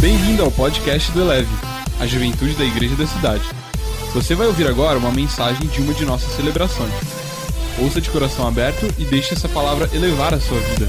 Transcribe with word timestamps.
Bem-vindo 0.00 0.42
ao 0.42 0.50
podcast 0.50 1.12
do 1.12 1.20
Eleve, 1.20 1.50
a 2.00 2.06
juventude 2.06 2.54
da 2.54 2.64
igreja 2.64 2.96
da 2.96 3.06
cidade. 3.06 3.44
Você 4.14 4.34
vai 4.34 4.46
ouvir 4.46 4.66
agora 4.66 4.98
uma 4.98 5.12
mensagem 5.12 5.68
de 5.68 5.82
uma 5.82 5.92
de 5.92 6.06
nossas 6.06 6.32
celebrações. 6.36 6.90
Ouça 7.78 8.00
de 8.00 8.08
coração 8.08 8.48
aberto 8.48 8.86
e 8.98 9.04
deixe 9.04 9.34
essa 9.34 9.46
palavra 9.46 9.90
elevar 9.94 10.32
a 10.32 10.40
sua 10.40 10.58
vida. 10.58 10.88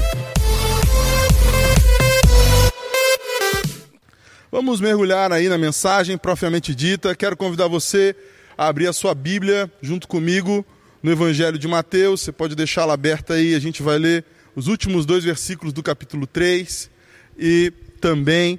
Vamos 4.50 4.80
mergulhar 4.80 5.30
aí 5.30 5.46
na 5.46 5.58
mensagem 5.58 6.16
propriamente 6.16 6.74
dita. 6.74 7.14
Quero 7.14 7.36
convidar 7.36 7.68
você 7.68 8.16
a 8.56 8.66
abrir 8.66 8.86
a 8.86 8.94
sua 8.94 9.14
Bíblia 9.14 9.70
junto 9.82 10.08
comigo 10.08 10.64
no 11.02 11.12
Evangelho 11.12 11.58
de 11.58 11.68
Mateus. 11.68 12.22
Você 12.22 12.32
pode 12.32 12.54
deixá-la 12.56 12.94
aberta 12.94 13.34
aí, 13.34 13.54
a 13.54 13.60
gente 13.60 13.82
vai 13.82 13.98
ler 13.98 14.24
os 14.56 14.68
últimos 14.68 15.04
dois 15.04 15.22
versículos 15.22 15.74
do 15.74 15.82
capítulo 15.82 16.26
3 16.26 16.90
e 17.38 17.70
também 18.00 18.58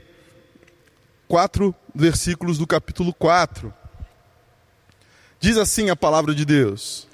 quatro 1.34 1.74
versículos 1.96 2.60
do 2.60 2.68
capítulo 2.68 3.12
4. 3.12 3.74
Diz 5.40 5.58
assim 5.58 5.90
a 5.90 5.96
palavra 5.96 6.36
de 6.36 6.46
Deus: 6.46 7.08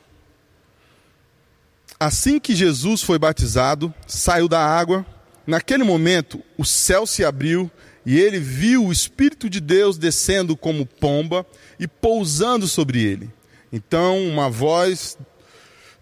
Assim 1.98 2.38
que 2.38 2.54
Jesus 2.54 3.02
foi 3.02 3.18
batizado, 3.18 3.94
saiu 4.06 4.50
da 4.50 4.60
água, 4.60 5.06
naquele 5.48 5.86
momento 5.86 6.44
o 6.58 6.66
céu 6.66 7.08
se 7.08 7.24
abriu 7.24 7.72
e 8.06 8.20
ele 8.20 8.40
viu 8.40 8.88
o 8.88 8.92
Espírito 8.92 9.50
de 9.50 9.62
Deus 9.62 9.98
descendo 9.98 10.58
como 10.58 10.86
pomba 10.86 11.46
e 11.80 11.88
pousando 11.88 12.68
sobre 12.68 13.02
ele. 13.02 13.32
Então 13.72 14.22
uma 14.28 14.50
voz 14.50 15.18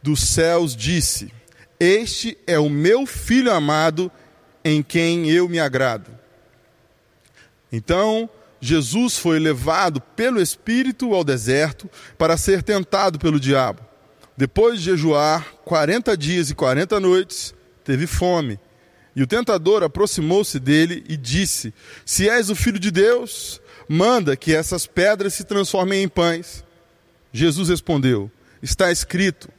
dos 0.01 0.21
céus 0.21 0.75
disse: 0.75 1.31
Este 1.79 2.35
é 2.47 2.57
o 2.57 2.67
meu 2.67 3.05
filho 3.05 3.53
amado, 3.53 4.11
em 4.65 4.81
quem 4.81 5.29
eu 5.29 5.47
me 5.47 5.59
agrado. 5.59 6.17
Então 7.71 8.29
Jesus 8.59 9.17
foi 9.17 9.39
levado 9.39 10.01
pelo 10.01 10.41
Espírito 10.41 11.13
ao 11.13 11.23
deserto 11.23 11.89
para 12.17 12.37
ser 12.37 12.63
tentado 12.63 13.19
pelo 13.19 13.39
diabo. 13.39 13.81
Depois 14.35 14.79
de 14.79 14.85
jejuar 14.85 15.53
40 15.65 16.15
dias 16.15 16.49
e 16.49 16.55
40 16.55 16.99
noites, 16.99 17.53
teve 17.83 18.05
fome. 18.05 18.59
E 19.15 19.23
o 19.23 19.27
tentador 19.27 19.81
aproximou-se 19.83 20.59
dele 20.59 21.03
e 21.09 21.17
disse: 21.17 21.73
Se 22.05 22.29
és 22.29 22.49
o 22.49 22.55
filho 22.55 22.79
de 22.79 22.91
Deus, 22.91 23.59
manda 23.89 24.35
que 24.35 24.53
essas 24.53 24.85
pedras 24.85 25.33
se 25.33 25.43
transformem 25.43 26.03
em 26.03 26.07
pães. 26.07 26.63
Jesus 27.33 27.69
respondeu: 27.69 28.29
Está 28.61 28.91
escrito: 28.91 29.49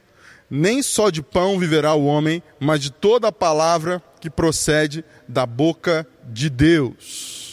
Nem 0.49 0.81
só 0.81 1.09
de 1.09 1.21
pão 1.21 1.59
viverá 1.59 1.93
o 1.93 2.05
homem, 2.05 2.41
mas 2.57 2.79
de 2.79 2.89
toda 2.89 3.27
a 3.27 3.33
palavra 3.33 4.01
que 4.21 4.29
procede 4.29 5.03
da 5.27 5.45
boca 5.45 6.07
de 6.25 6.49
Deus. 6.49 7.48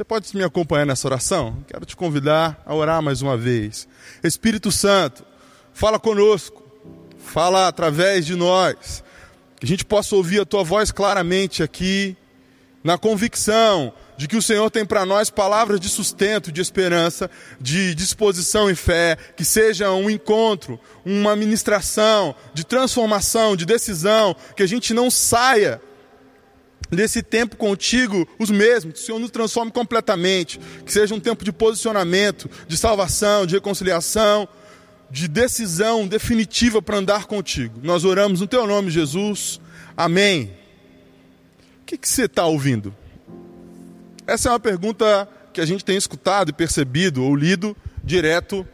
Você 0.00 0.04
pode 0.04 0.34
me 0.34 0.42
acompanhar 0.42 0.86
nessa 0.86 1.06
oração? 1.06 1.62
Quero 1.68 1.84
te 1.84 1.94
convidar 1.94 2.58
a 2.64 2.74
orar 2.74 3.02
mais 3.02 3.20
uma 3.20 3.36
vez. 3.36 3.86
Espírito 4.24 4.72
Santo, 4.72 5.22
fala 5.74 6.00
conosco, 6.00 6.62
fala 7.18 7.68
através 7.68 8.24
de 8.24 8.34
nós 8.34 9.04
que 9.58 9.66
a 9.66 9.68
gente 9.68 9.84
possa 9.84 10.16
ouvir 10.16 10.40
a 10.40 10.46
tua 10.46 10.64
voz 10.64 10.90
claramente 10.90 11.62
aqui, 11.62 12.16
na 12.82 12.96
convicção 12.96 13.92
de 14.16 14.26
que 14.26 14.38
o 14.38 14.42
Senhor 14.42 14.70
tem 14.70 14.86
para 14.86 15.04
nós 15.04 15.28
palavras 15.28 15.78
de 15.78 15.90
sustento, 15.90 16.50
de 16.50 16.62
esperança, 16.62 17.30
de 17.60 17.94
disposição 17.94 18.70
e 18.70 18.74
fé, 18.74 19.18
que 19.36 19.44
seja 19.44 19.92
um 19.92 20.08
encontro, 20.08 20.80
uma 21.04 21.36
ministração 21.36 22.34
de 22.54 22.64
transformação, 22.64 23.54
de 23.54 23.66
decisão, 23.66 24.34
que 24.56 24.62
a 24.62 24.66
gente 24.66 24.94
não 24.94 25.10
saia 25.10 25.78
desse 26.88 27.22
tempo 27.22 27.56
contigo 27.56 28.26
os 28.38 28.50
mesmos, 28.50 28.94
que 28.94 29.00
o 29.00 29.02
Senhor 29.02 29.18
nos 29.18 29.30
transforme 29.30 29.70
completamente, 29.70 30.60
que 30.84 30.92
seja 30.92 31.14
um 31.14 31.20
tempo 31.20 31.44
de 31.44 31.52
posicionamento, 31.52 32.50
de 32.66 32.76
salvação, 32.76 33.46
de 33.46 33.54
reconciliação, 33.54 34.48
de 35.10 35.26
decisão 35.26 36.06
definitiva 36.06 36.80
para 36.80 36.98
andar 36.98 37.26
contigo. 37.26 37.80
Nós 37.82 38.04
oramos 38.04 38.40
no 38.40 38.46
teu 38.46 38.66
nome, 38.66 38.90
Jesus. 38.90 39.60
Amém. 39.96 40.52
O 41.82 41.84
que, 41.86 41.98
que 41.98 42.08
você 42.08 42.24
está 42.24 42.46
ouvindo? 42.46 42.94
Essa 44.26 44.48
é 44.48 44.52
uma 44.52 44.60
pergunta 44.60 45.28
que 45.52 45.60
a 45.60 45.66
gente 45.66 45.84
tem 45.84 45.96
escutado 45.96 46.50
e 46.50 46.52
percebido 46.52 47.24
ou 47.24 47.34
lido 47.34 47.76
direto 48.04 48.66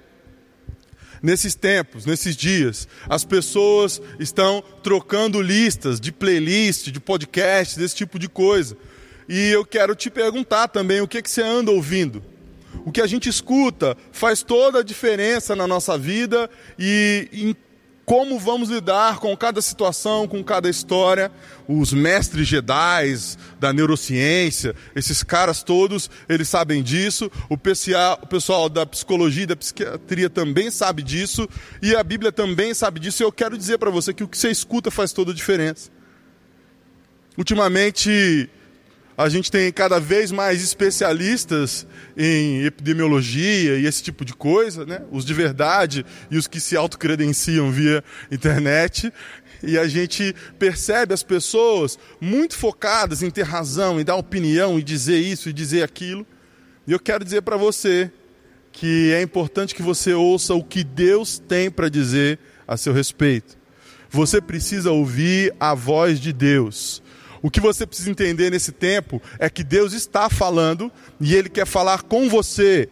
nesses 1.23 1.55
tempos, 1.55 2.07
nesses 2.07 2.37
dias. 2.37 2.89
As 3.09 3.25
pessoas 3.25 4.01
estão 4.19 4.63
trocando 4.83 5.41
listas 5.41 6.01
de 6.01 6.13
playlist, 6.13 6.91
de 6.91 7.01
podcast, 7.01 7.79
desse 7.79 7.97
tipo 7.97 8.19
de 8.19 8.29
coisa. 8.29 8.77
E 9.29 9.49
eu 9.49 9.65
quero 9.65 9.95
te 9.95 10.11
perguntar 10.11 10.69
também 10.69 11.01
o 11.01 11.09
que, 11.09 11.21
que 11.21 11.31
você 11.31 11.43
anda 11.43 11.71
ouvindo 11.71 12.23
o 12.85 12.93
que 12.93 13.01
a 13.01 13.07
gente 13.07 13.29
escuta 13.29 13.97
faz 14.13 14.43
toda 14.43 14.81
a 14.81 14.83
diferença 14.83 15.57
na 15.57 15.67
nossa 15.67 15.97
vida 15.97 16.51
e 16.79 17.29
em 17.33 17.57
como 18.07 18.39
vamos 18.39 18.71
lidar 18.71 19.19
com 19.19 19.37
cada 19.37 19.61
situação, 19.61 20.29
com 20.29 20.43
cada 20.43 20.71
história. 20.71 21.31
Os 21.67 21.93
mestres 21.93 22.47
Jedi 22.47 23.13
da 23.59 23.73
neurociência, 23.73 24.77
esses 24.95 25.25
caras 25.25 25.65
todos, 25.65 26.09
eles 26.29 26.49
sabem 26.49 26.85
disso. 26.85 27.29
O 27.51 27.59
pessoal 27.59 28.69
da 28.69 28.87
psicologia 28.87 29.43
e 29.43 29.47
da 29.47 29.57
psiquiatria 29.57 30.31
também 30.31 30.71
sabe 30.71 31.03
disso. 31.03 31.49
E 31.83 31.97
a 31.97 32.05
Bíblia 32.05 32.31
também 32.31 32.73
sabe 32.73 33.01
disso. 33.01 33.23
E 33.23 33.25
eu 33.25 33.33
quero 33.33 33.59
dizer 33.59 33.77
para 33.77 33.91
você 33.91 34.15
que 34.15 34.23
o 34.23 34.29
que 34.29 34.39
você 34.39 34.51
escuta 34.51 34.89
faz 34.89 35.13
toda 35.13 35.33
a 35.33 35.35
diferença. 35.35 35.91
Ultimamente, 37.37 38.49
a 39.17 39.29
gente 39.31 39.51
tem 39.51 39.73
cada 39.73 39.99
vez 39.99 40.31
mais 40.31 40.63
especialistas 40.63 41.87
em 42.17 42.65
epidemiologia 42.65 43.79
e 43.79 43.87
esse 43.87 44.03
tipo 44.03 44.25
de 44.25 44.35
coisa, 44.35 44.85
né? 44.85 45.03
os 45.11 45.25
de 45.25 45.33
verdade 45.33 46.05
e 46.31 46.37
os 46.37 46.47
que 46.47 46.61
se 46.61 46.77
autocredenciam 46.77 47.71
via 47.71 48.05
internet. 48.31 49.11
E 49.63 49.79
a 49.79 49.89
gente 49.89 50.35
percebe 50.59 51.15
as 51.15 51.23
pessoas 51.23 51.99
muito 52.21 52.55
focadas 52.55 53.23
em 53.23 53.31
ter 53.31 53.45
razão, 53.45 53.99
em 53.99 54.05
dar 54.05 54.17
opinião, 54.17 54.79
e 54.79 54.83
dizer 54.83 55.19
isso 55.19 55.49
e 55.49 55.53
dizer 55.53 55.83
aquilo. 55.83 56.27
E 56.87 56.93
eu 56.93 57.01
quero 57.01 57.25
dizer 57.25 57.41
para 57.41 57.57
você 57.57 58.13
que 58.71 59.11
é 59.13 59.23
importante 59.23 59.75
que 59.75 59.83
você 59.83 60.13
ouça 60.13 60.55
o 60.55 60.63
que 60.63 60.85
Deus 60.85 61.39
tem 61.39 61.71
para 61.71 61.89
dizer 61.89 62.39
a 62.69 62.77
seu 62.77 62.93
respeito. 62.93 63.57
Você 64.11 64.43
precisa 64.43 64.93
ouvir 64.93 65.55
a 65.59 65.75
voz 65.75 66.21
de 66.21 66.35
Deus. 66.35 67.03
O 67.43 67.51
que 67.51 67.61
você 67.61 67.87
precisa 67.87 68.11
entender 68.11 68.51
nesse 68.51 68.73
tempo 68.73 69.21
é 69.39 69.49
que 69.49 69.65
Deus 69.65 69.93
está 69.93 70.29
falando 70.29 70.91
e 71.21 71.35
Ele 71.35 71.49
quer 71.49 71.67
falar 71.67 72.03
com 72.03 72.29
você. 72.29 72.89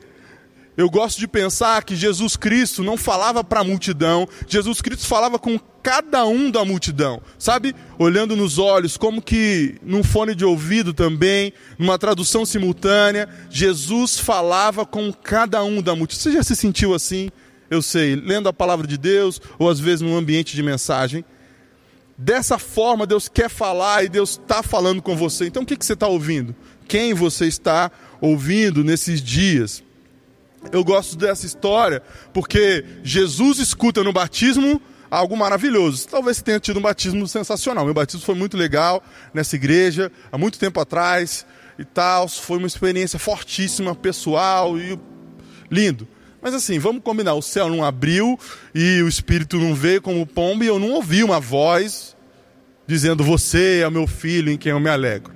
Eu 0.77 0.91
gosto 0.91 1.21
de 1.21 1.29
pensar 1.29 1.85
que 1.85 1.95
Jesus 1.95 2.37
Cristo 2.37 2.83
não 2.83 2.97
falava 2.97 3.45
para 3.45 3.61
a 3.61 3.65
multidão, 3.65 4.29
Jesus 4.49 4.81
Cristo 4.81 5.07
falava 5.07 5.39
com 5.39 5.57
cada 5.81 6.27
um 6.27 6.51
da 6.51 6.65
multidão, 6.65 7.23
sabe? 7.39 7.77
Olhando 7.97 8.35
nos 8.35 8.59
olhos, 8.59 8.97
como 8.97 9.23
que 9.23 9.77
num 9.83 10.03
fone 10.03 10.35
de 10.35 10.45
ouvido 10.45 10.93
também, 10.93 11.53
numa 11.79 11.97
tradução 11.97 12.45
simultânea, 12.45 13.29
Jesus 13.49 14.19
falava 14.19 14.85
com 14.85 15.13
cada 15.13 15.63
um 15.63 15.81
da 15.81 15.95
multidão. 15.95 16.23
Você 16.23 16.33
já 16.33 16.43
se 16.43 16.57
sentiu 16.57 16.93
assim? 16.93 17.31
Eu 17.71 17.81
sei, 17.81 18.17
lendo 18.17 18.49
a 18.49 18.53
palavra 18.53 18.87
de 18.87 18.99
Deus 18.99 19.41
ou 19.59 19.71
às 19.71 19.79
vezes 19.79 20.01
num 20.01 20.17
ambiente 20.17 20.57
de 20.57 20.63
mensagem. 20.63 21.25
Dessa 22.17 22.59
forma, 22.59 23.07
Deus 23.07 23.29
quer 23.29 23.49
falar 23.49 24.05
e 24.05 24.09
Deus 24.09 24.31
está 24.31 24.63
falando 24.63 25.03
com 25.03 25.17
você. 25.17 25.47
Então, 25.47 25.63
o 25.63 25.67
que, 25.67 25.77
que 25.77 25.85
você 25.85 25.95
está 25.95 26.07
ouvindo? 26.07 26.55
Quem 26.87 27.13
você 27.13 27.47
está 27.47 27.91
ouvindo 28.21 28.85
nesses 28.85 29.21
dias? 29.21 29.83
Eu 30.73 30.85
gosto 30.85 31.17
dessa 31.17 31.45
história 31.45 32.03
porque 32.33 32.85
Jesus 33.03 33.59
escuta 33.59 34.03
no 34.03 34.13
batismo 34.13 34.81
algo 35.11 35.37
maravilhoso. 35.37 36.07
Talvez 36.09 36.37
você 36.37 36.43
tenha 36.43 36.61
tido 36.61 36.79
um 36.79 36.83
batismo 36.83 37.27
sensacional. 37.27 37.85
Meu 37.85 37.95
batismo 37.95 38.25
foi 38.25 38.35
muito 38.35 38.57
legal 38.57 39.03
nessa 39.33 39.57
igreja, 39.57 40.11
há 40.31 40.39
muito 40.39 40.59
tempo 40.59 40.81
atrás 40.81 41.45
e 41.79 41.85
tal. 41.85 42.29
Foi 42.29 42.59
uma 42.59 42.67
experiência 42.67 43.19
fortíssima, 43.19 43.95
pessoal 43.95 44.79
e 44.79 44.99
lindo. 45.71 46.07
Mas 46.45 46.53
assim, 46.53 46.79
vamos 46.79 47.03
combinar: 47.03 47.33
o 47.33 47.41
céu 47.41 47.71
não 47.71 47.83
abriu 47.83 48.39
e 48.75 49.01
o 49.01 49.09
Espírito 49.09 49.57
não 49.57 49.75
veio 49.75 50.03
como 50.03 50.27
pombo 50.27 50.63
e 50.63 50.67
eu 50.67 50.79
não 50.79 50.91
ouvi 50.91 51.25
uma 51.25 51.41
voz 51.41 52.15
dizendo: 52.87 53.25
Você 53.25 53.81
é 53.81 53.89
o 53.89 53.91
meu 53.91 54.07
filho 54.07 54.53
em 54.53 54.59
quem 54.59 54.71
eu 54.71 54.79
me 54.79 54.91
alegro. 54.91 55.33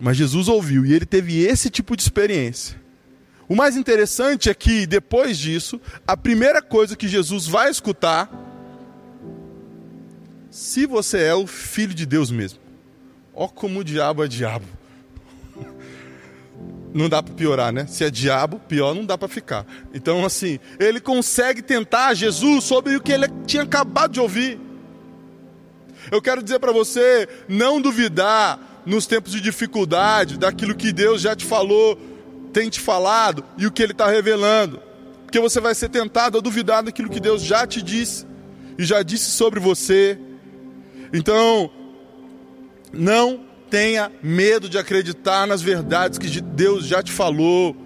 Mas 0.00 0.16
Jesus 0.16 0.48
ouviu 0.48 0.86
e 0.86 0.94
ele 0.94 1.04
teve 1.04 1.44
esse 1.44 1.68
tipo 1.68 1.94
de 1.94 2.02
experiência. 2.02 2.80
O 3.46 3.54
mais 3.54 3.76
interessante 3.76 4.48
é 4.48 4.54
que 4.54 4.86
depois 4.86 5.36
disso, 5.36 5.78
a 6.06 6.16
primeira 6.16 6.62
coisa 6.62 6.96
que 6.96 7.06
Jesus 7.06 7.46
vai 7.46 7.70
escutar, 7.70 8.30
se 10.50 10.86
você 10.86 11.22
é 11.22 11.34
o 11.34 11.46
filho 11.46 11.92
de 11.92 12.06
Deus 12.06 12.30
mesmo. 12.30 12.60
Ó 13.34 13.46
como 13.46 13.80
o 13.80 13.84
diabo 13.84 14.24
é 14.24 14.28
diabo 14.28 14.66
não 16.96 17.10
dá 17.10 17.22
para 17.22 17.34
piorar, 17.34 17.72
né? 17.72 17.86
Se 17.86 18.04
é 18.04 18.10
diabo, 18.10 18.58
pior 18.58 18.94
não 18.94 19.04
dá 19.04 19.18
para 19.18 19.28
ficar. 19.28 19.66
Então, 19.92 20.24
assim, 20.24 20.58
ele 20.80 20.98
consegue 20.98 21.60
tentar 21.60 22.14
Jesus 22.14 22.64
sobre 22.64 22.96
o 22.96 23.00
que 23.02 23.12
ele 23.12 23.26
tinha 23.46 23.64
acabado 23.64 24.12
de 24.12 24.20
ouvir. 24.20 24.58
Eu 26.10 26.22
quero 26.22 26.42
dizer 26.42 26.58
para 26.58 26.72
você, 26.72 27.28
não 27.48 27.82
duvidar 27.82 28.82
nos 28.86 29.06
tempos 29.06 29.32
de 29.32 29.40
dificuldade 29.40 30.38
daquilo 30.38 30.74
que 30.74 30.90
Deus 30.90 31.20
já 31.20 31.36
te 31.36 31.44
falou, 31.44 31.98
tem 32.52 32.70
te 32.70 32.80
falado 32.80 33.44
e 33.58 33.66
o 33.66 33.70
que 33.70 33.82
Ele 33.82 33.92
está 33.92 34.06
revelando. 34.06 34.80
Porque 35.24 35.40
você 35.40 35.60
vai 35.60 35.74
ser 35.74 35.90
tentado 35.90 36.38
a 36.38 36.40
duvidar 36.40 36.82
daquilo 36.82 37.10
que 37.10 37.20
Deus 37.20 37.42
já 37.42 37.66
te 37.66 37.82
disse 37.82 38.24
e 38.78 38.84
já 38.84 39.02
disse 39.02 39.30
sobre 39.32 39.60
você. 39.60 40.18
Então, 41.12 41.70
não 42.92 43.45
tenha 43.70 44.10
medo 44.22 44.68
de 44.68 44.78
acreditar 44.78 45.46
nas 45.46 45.62
verdades 45.62 46.18
que 46.18 46.40
Deus 46.40 46.86
já 46.86 47.02
te 47.02 47.12
falou. 47.12 47.76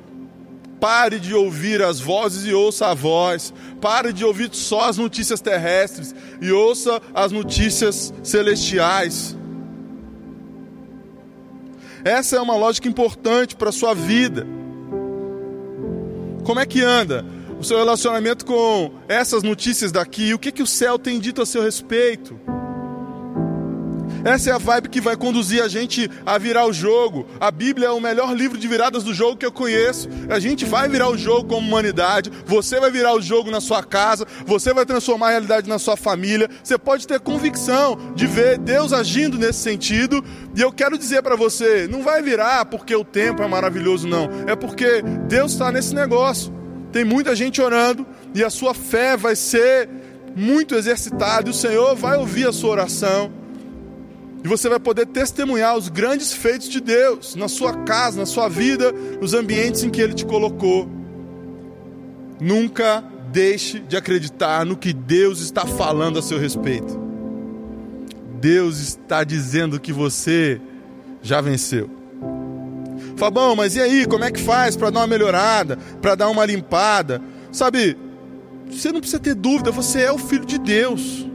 Pare 0.80 1.18
de 1.18 1.34
ouvir 1.34 1.82
as 1.82 2.00
vozes 2.00 2.46
e 2.46 2.54
ouça 2.54 2.86
a 2.86 2.94
voz. 2.94 3.52
Pare 3.80 4.12
de 4.12 4.24
ouvir 4.24 4.48
só 4.52 4.88
as 4.88 4.96
notícias 4.96 5.40
terrestres 5.40 6.14
e 6.40 6.50
ouça 6.50 7.00
as 7.14 7.32
notícias 7.32 8.12
celestiais. 8.22 9.36
Essa 12.02 12.36
é 12.36 12.40
uma 12.40 12.56
lógica 12.56 12.88
importante 12.88 13.54
para 13.54 13.68
a 13.68 13.72
sua 13.72 13.94
vida. 13.94 14.46
Como 16.44 16.58
é 16.58 16.64
que 16.64 16.80
anda 16.80 17.24
o 17.58 17.64
seu 17.64 17.76
relacionamento 17.76 18.46
com 18.46 18.92
essas 19.06 19.42
notícias 19.42 19.92
daqui? 19.92 20.32
O 20.32 20.38
que, 20.38 20.50
que 20.50 20.62
o 20.62 20.66
céu 20.66 20.98
tem 20.98 21.20
dito 21.20 21.42
a 21.42 21.46
seu 21.46 21.62
respeito? 21.62 22.40
Essa 24.24 24.50
é 24.50 24.52
a 24.52 24.58
vibe 24.58 24.88
que 24.88 25.00
vai 25.00 25.16
conduzir 25.16 25.62
a 25.62 25.68
gente 25.68 26.10
a 26.26 26.36
virar 26.36 26.66
o 26.66 26.72
jogo. 26.72 27.26
A 27.40 27.50
Bíblia 27.50 27.88
é 27.88 27.90
o 27.90 28.00
melhor 28.00 28.36
livro 28.36 28.58
de 28.58 28.68
viradas 28.68 29.02
do 29.02 29.14
jogo 29.14 29.36
que 29.36 29.46
eu 29.46 29.52
conheço. 29.52 30.08
A 30.28 30.38
gente 30.38 30.64
vai 30.64 30.88
virar 30.88 31.08
o 31.08 31.16
jogo 31.16 31.48
como 31.48 31.66
humanidade. 31.66 32.30
Você 32.44 32.78
vai 32.78 32.90
virar 32.90 33.14
o 33.14 33.22
jogo 33.22 33.50
na 33.50 33.60
sua 33.60 33.82
casa. 33.82 34.26
Você 34.44 34.74
vai 34.74 34.84
transformar 34.84 35.28
a 35.28 35.30
realidade 35.30 35.68
na 35.68 35.78
sua 35.78 35.96
família. 35.96 36.48
Você 36.62 36.76
pode 36.76 37.06
ter 37.06 37.20
convicção 37.20 37.98
de 38.14 38.26
ver 38.26 38.58
Deus 38.58 38.92
agindo 38.92 39.38
nesse 39.38 39.60
sentido. 39.60 40.22
E 40.54 40.60
eu 40.60 40.70
quero 40.70 40.98
dizer 40.98 41.22
para 41.22 41.36
você: 41.36 41.88
não 41.88 42.02
vai 42.02 42.22
virar 42.22 42.66
porque 42.66 42.94
o 42.94 43.04
tempo 43.04 43.42
é 43.42 43.48
maravilhoso, 43.48 44.06
não. 44.06 44.28
É 44.46 44.54
porque 44.54 45.02
Deus 45.28 45.52
está 45.52 45.72
nesse 45.72 45.94
negócio. 45.94 46.52
Tem 46.92 47.04
muita 47.04 47.34
gente 47.36 47.60
orando 47.60 48.06
e 48.34 48.42
a 48.42 48.50
sua 48.50 48.74
fé 48.74 49.16
vai 49.16 49.36
ser 49.36 49.88
muito 50.36 50.74
exercitada. 50.74 51.48
E 51.48 51.50
o 51.50 51.54
Senhor 51.54 51.94
vai 51.94 52.18
ouvir 52.18 52.48
a 52.48 52.52
sua 52.52 52.70
oração. 52.70 53.32
E 54.42 54.48
você 54.48 54.68
vai 54.68 54.80
poder 54.80 55.06
testemunhar 55.06 55.76
os 55.76 55.88
grandes 55.88 56.32
feitos 56.32 56.68
de 56.68 56.80
Deus 56.80 57.34
na 57.34 57.48
sua 57.48 57.74
casa, 57.84 58.18
na 58.18 58.26
sua 58.26 58.48
vida, 58.48 58.92
nos 59.20 59.34
ambientes 59.34 59.82
em 59.82 59.90
que 59.90 60.00
Ele 60.00 60.14
te 60.14 60.24
colocou. 60.24 60.88
Nunca 62.40 63.04
deixe 63.30 63.80
de 63.80 63.96
acreditar 63.96 64.64
no 64.64 64.76
que 64.76 64.92
Deus 64.92 65.40
está 65.40 65.66
falando 65.66 66.18
a 66.18 66.22
seu 66.22 66.38
respeito. 66.38 66.98
Deus 68.40 68.78
está 68.78 69.22
dizendo 69.22 69.78
que 69.78 69.92
você 69.92 70.60
já 71.20 71.42
venceu. 71.42 71.90
Fabão, 73.16 73.54
mas 73.54 73.76
e 73.76 73.80
aí, 73.80 74.06
como 74.06 74.24
é 74.24 74.30
que 74.30 74.40
faz 74.40 74.74
para 74.74 74.88
dar 74.88 75.00
uma 75.00 75.06
melhorada, 75.06 75.76
para 76.00 76.14
dar 76.14 76.28
uma 76.28 76.46
limpada? 76.46 77.20
Sabe, 77.52 77.96
você 78.70 78.90
não 78.90 79.00
precisa 79.00 79.20
ter 79.20 79.34
dúvida, 79.34 79.70
você 79.70 80.00
é 80.00 80.12
o 80.12 80.16
filho 80.16 80.46
de 80.46 80.58
Deus. 80.58 81.26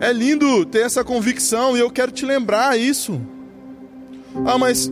É 0.00 0.12
lindo 0.12 0.64
ter 0.64 0.80
essa 0.80 1.04
convicção 1.04 1.76
e 1.76 1.80
eu 1.80 1.90
quero 1.90 2.10
te 2.10 2.24
lembrar 2.24 2.78
isso. 2.78 3.20
Ah, 4.46 4.56
mas 4.56 4.90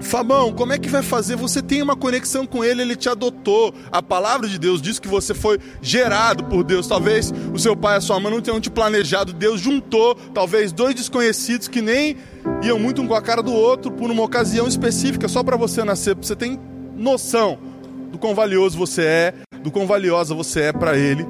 Fabão, 0.00 0.52
como 0.52 0.72
é 0.72 0.78
que 0.78 0.88
vai 0.88 1.02
fazer? 1.02 1.36
Você 1.36 1.60
tem 1.60 1.82
uma 1.82 1.96
conexão 1.96 2.46
com 2.46 2.62
ele, 2.62 2.82
ele 2.82 2.94
te 2.94 3.08
adotou. 3.08 3.74
A 3.90 4.00
palavra 4.00 4.48
de 4.48 4.58
Deus 4.58 4.80
diz 4.80 5.00
que 5.00 5.08
você 5.08 5.34
foi 5.34 5.58
gerado 5.82 6.44
por 6.44 6.62
Deus. 6.62 6.86
Talvez 6.86 7.32
o 7.52 7.58
seu 7.58 7.76
pai 7.76 7.96
e 7.96 7.98
a 7.98 8.00
sua 8.00 8.20
mãe 8.20 8.32
não 8.32 8.40
tenham 8.40 8.60
te 8.60 8.70
planejado. 8.70 9.32
Deus 9.32 9.60
juntou, 9.60 10.14
talvez, 10.32 10.70
dois 10.70 10.94
desconhecidos 10.94 11.66
que 11.66 11.82
nem 11.82 12.16
iam 12.62 12.78
muito 12.78 13.02
um 13.02 13.06
com 13.06 13.14
a 13.14 13.22
cara 13.22 13.42
do 13.42 13.52
outro 13.52 13.90
por 13.90 14.10
uma 14.10 14.22
ocasião 14.22 14.68
específica, 14.68 15.26
só 15.26 15.42
para 15.42 15.56
você 15.56 15.82
nascer. 15.82 16.14
Você 16.14 16.36
tem 16.36 16.58
noção 16.96 17.58
do 18.12 18.18
quão 18.18 18.34
valioso 18.34 18.78
você 18.78 19.02
é, 19.02 19.34
do 19.62 19.70
quão 19.70 19.86
valiosa 19.86 20.34
você 20.34 20.60
é 20.60 20.72
para 20.72 20.96
ele. 20.96 21.26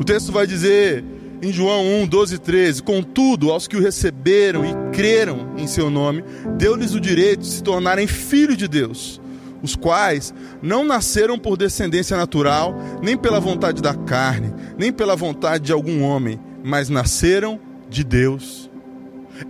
O 0.00 0.04
texto 0.04 0.32
vai 0.32 0.46
dizer 0.46 1.04
em 1.42 1.52
João 1.52 1.84
1, 2.02 2.06
12 2.06 2.36
e 2.36 2.38
13: 2.38 2.82
Contudo, 2.82 3.50
aos 3.50 3.66
que 3.66 3.76
o 3.76 3.82
receberam 3.82 4.64
e 4.64 4.72
creram 4.92 5.54
em 5.58 5.66
seu 5.66 5.90
nome, 5.90 6.24
deu-lhes 6.56 6.94
o 6.94 7.00
direito 7.00 7.40
de 7.40 7.48
se 7.48 7.62
tornarem 7.62 8.06
filhos 8.06 8.56
de 8.56 8.68
Deus, 8.68 9.20
os 9.60 9.74
quais 9.74 10.32
não 10.62 10.84
nasceram 10.84 11.36
por 11.36 11.56
descendência 11.56 12.16
natural, 12.16 12.74
nem 13.02 13.16
pela 13.16 13.40
vontade 13.40 13.82
da 13.82 13.92
carne, 13.92 14.54
nem 14.78 14.92
pela 14.92 15.16
vontade 15.16 15.64
de 15.64 15.72
algum 15.72 16.02
homem, 16.02 16.38
mas 16.62 16.88
nasceram 16.88 17.58
de 17.90 18.04
Deus. 18.04 18.70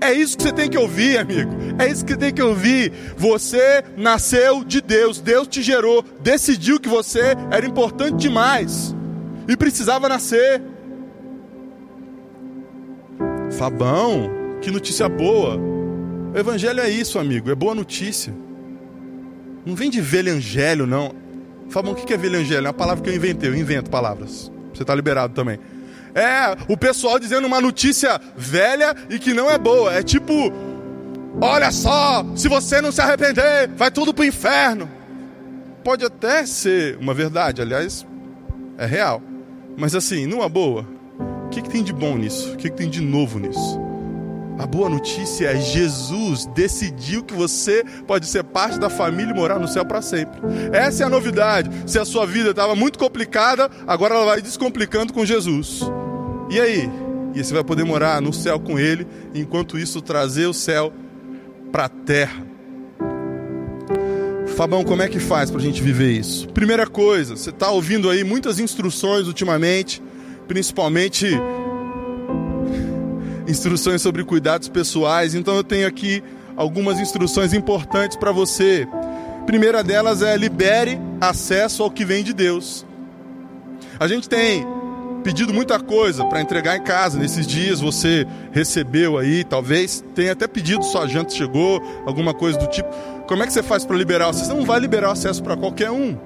É 0.00 0.10
isso 0.10 0.38
que 0.38 0.44
você 0.44 0.52
tem 0.52 0.70
que 0.70 0.78
ouvir, 0.78 1.18
amigo. 1.18 1.50
É 1.78 1.86
isso 1.86 2.04
que 2.04 2.16
tem 2.16 2.32
que 2.32 2.40
ouvir. 2.40 2.92
Você 3.16 3.84
nasceu 3.94 4.64
de 4.64 4.80
Deus. 4.80 5.20
Deus 5.20 5.46
te 5.46 5.60
gerou, 5.60 6.02
decidiu 6.22 6.80
que 6.80 6.88
você 6.88 7.34
era 7.50 7.66
importante 7.66 8.16
demais 8.16 8.94
e 9.46 9.54
precisava 9.54 10.08
nascer. 10.08 10.62
Fabão, 13.58 14.30
que 14.60 14.70
notícia 14.70 15.08
boa. 15.08 15.58
O 16.34 16.38
evangelho 16.38 16.80
é 16.80 16.88
isso, 16.88 17.18
amigo, 17.18 17.50
é 17.50 17.54
boa 17.54 17.74
notícia. 17.74 18.32
Não 19.64 19.74
vem 19.74 19.90
de 19.90 20.00
velho 20.00 20.86
não. 20.86 21.14
Fabão, 21.68 21.92
o 21.92 21.94
que 21.94 22.12
é 22.12 22.16
velho 22.16 22.36
É 22.54 22.60
uma 22.60 22.72
palavra 22.72 23.02
que 23.04 23.10
eu 23.10 23.14
inventei, 23.14 23.48
eu 23.48 23.54
invento 23.54 23.90
palavras. 23.90 24.50
Você 24.72 24.82
está 24.82 24.94
liberado 24.94 25.34
também. 25.34 25.58
É 26.14 26.56
o 26.68 26.76
pessoal 26.76 27.18
dizendo 27.18 27.46
uma 27.46 27.60
notícia 27.60 28.20
velha 28.36 28.94
e 29.08 29.18
que 29.18 29.32
não 29.32 29.50
é 29.50 29.56
boa. 29.56 29.92
É 29.92 30.02
tipo, 30.02 30.52
olha 31.40 31.70
só, 31.70 32.24
se 32.34 32.48
você 32.48 32.80
não 32.80 32.92
se 32.92 33.00
arrepender, 33.00 33.68
vai 33.76 33.90
tudo 33.90 34.12
para 34.12 34.22
o 34.22 34.26
inferno. 34.26 34.90
Pode 35.84 36.04
até 36.04 36.44
ser 36.46 36.96
uma 36.98 37.14
verdade, 37.14 37.62
aliás, 37.62 38.06
é 38.78 38.86
real. 38.86 39.22
Mas 39.76 39.94
assim, 39.94 40.26
numa 40.26 40.48
boa, 40.48 40.86
que, 41.52 41.62
que 41.62 41.68
tem 41.68 41.82
de 41.82 41.92
bom 41.92 42.16
nisso? 42.16 42.54
O 42.54 42.56
que, 42.56 42.70
que 42.70 42.76
tem 42.76 42.88
de 42.88 43.00
novo 43.00 43.38
nisso? 43.38 43.78
A 44.58 44.66
boa 44.66 44.88
notícia 44.88 45.46
é 45.48 45.60
Jesus 45.60 46.46
decidiu 46.46 47.22
que 47.22 47.34
você 47.34 47.84
pode 48.06 48.26
ser 48.26 48.42
parte 48.44 48.78
da 48.78 48.88
família 48.88 49.32
e 49.32 49.34
morar 49.34 49.58
no 49.58 49.68
céu 49.68 49.84
para 49.84 50.00
sempre. 50.00 50.40
Essa 50.72 51.02
é 51.02 51.06
a 51.06 51.10
novidade. 51.10 51.70
Se 51.86 51.98
a 51.98 52.04
sua 52.04 52.26
vida 52.26 52.50
estava 52.50 52.74
muito 52.74 52.98
complicada, 52.98 53.70
agora 53.86 54.14
ela 54.14 54.24
vai 54.24 54.42
descomplicando 54.42 55.12
com 55.12 55.24
Jesus. 55.24 55.80
E 56.50 56.60
aí? 56.60 56.90
E 57.34 57.42
você 57.42 57.52
vai 57.52 57.64
poder 57.64 57.84
morar 57.84 58.20
no 58.20 58.32
céu 58.32 58.60
com 58.60 58.78
Ele, 58.78 59.06
enquanto 59.34 59.78
isso 59.78 60.00
trazer 60.02 60.46
o 60.46 60.54
céu 60.54 60.92
para 61.70 61.86
a 61.86 61.88
terra. 61.88 62.46
Fabão, 64.54 64.84
como 64.84 65.02
é 65.02 65.08
que 65.08 65.18
faz 65.18 65.50
para 65.50 65.60
a 65.60 65.62
gente 65.62 65.82
viver 65.82 66.12
isso? 66.12 66.46
Primeira 66.48 66.86
coisa, 66.86 67.36
você 67.36 67.50
está 67.50 67.70
ouvindo 67.70 68.10
aí 68.10 68.22
muitas 68.22 68.60
instruções 68.60 69.26
ultimamente 69.26 70.02
principalmente 70.48 71.28
instruções 73.46 74.02
sobre 74.02 74.24
cuidados 74.24 74.68
pessoais. 74.68 75.34
Então 75.34 75.56
eu 75.56 75.64
tenho 75.64 75.86
aqui 75.86 76.22
algumas 76.56 77.00
instruções 77.00 77.52
importantes 77.52 78.16
para 78.16 78.32
você. 78.32 78.86
primeira 79.46 79.82
delas 79.82 80.22
é 80.22 80.36
libere 80.36 80.98
acesso 81.20 81.82
ao 81.82 81.90
que 81.90 82.04
vem 82.04 82.22
de 82.22 82.32
Deus. 82.32 82.86
A 83.98 84.06
gente 84.06 84.28
tem 84.28 84.66
pedido 85.22 85.54
muita 85.54 85.78
coisa 85.78 86.24
para 86.24 86.40
entregar 86.40 86.76
em 86.76 86.82
casa 86.82 87.18
nesses 87.18 87.46
dias. 87.46 87.80
Você 87.80 88.26
recebeu 88.50 89.18
aí, 89.18 89.44
talvez 89.44 90.04
tenha 90.14 90.32
até 90.32 90.46
pedido, 90.46 90.84
sua 90.84 91.06
janta 91.06 91.32
chegou, 91.32 91.80
alguma 92.04 92.34
coisa 92.34 92.58
do 92.58 92.66
tipo. 92.66 92.88
Como 93.26 93.42
é 93.42 93.46
que 93.46 93.52
você 93.52 93.62
faz 93.62 93.84
para 93.84 93.96
liberar? 93.96 94.26
Você 94.32 94.52
não 94.52 94.64
vai 94.64 94.80
liberar 94.80 95.12
acesso 95.12 95.42
para 95.42 95.56
qualquer 95.56 95.90
um. 95.90 96.16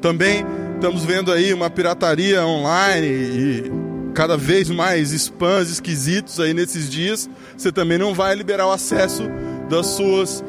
Também 0.00 0.44
Estamos 0.80 1.04
vendo 1.04 1.30
aí 1.30 1.52
uma 1.52 1.68
pirataria 1.68 2.42
online 2.42 3.06
e 3.06 3.72
cada 4.14 4.34
vez 4.34 4.70
mais 4.70 5.12
spams 5.12 5.68
esquisitos 5.68 6.40
aí 6.40 6.54
nesses 6.54 6.88
dias. 6.88 7.28
Você 7.54 7.70
também 7.70 7.98
não 7.98 8.14
vai 8.14 8.34
liberar 8.34 8.66
o 8.66 8.72
acesso 8.72 9.24
das 9.68 9.88
suas 9.88 10.42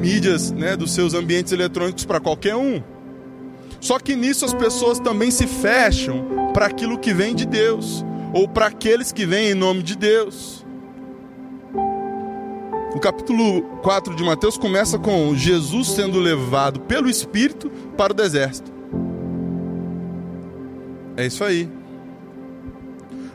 mídias, 0.00 0.50
né, 0.50 0.78
dos 0.78 0.94
seus 0.94 1.12
ambientes 1.12 1.52
eletrônicos 1.52 2.06
para 2.06 2.18
qualquer 2.18 2.56
um. 2.56 2.82
Só 3.78 3.98
que 3.98 4.16
nisso 4.16 4.46
as 4.46 4.54
pessoas 4.54 4.98
também 4.98 5.30
se 5.30 5.46
fecham 5.46 6.26
para 6.54 6.64
aquilo 6.64 6.98
que 6.98 7.12
vem 7.12 7.34
de 7.34 7.44
Deus, 7.44 8.02
ou 8.32 8.48
para 8.48 8.68
aqueles 8.68 9.12
que 9.12 9.26
vêm 9.26 9.50
em 9.50 9.54
nome 9.54 9.82
de 9.82 9.94
Deus. 9.94 10.64
O 12.94 12.98
capítulo 12.98 13.60
4 13.82 14.16
de 14.16 14.24
Mateus 14.24 14.56
começa 14.56 14.98
com 14.98 15.36
Jesus 15.36 15.88
sendo 15.88 16.18
levado 16.18 16.80
pelo 16.80 17.10
Espírito 17.10 17.70
para 17.94 18.14
o 18.14 18.16
deserto. 18.16 18.75
É 21.16 21.26
isso 21.26 21.42
aí. 21.42 21.68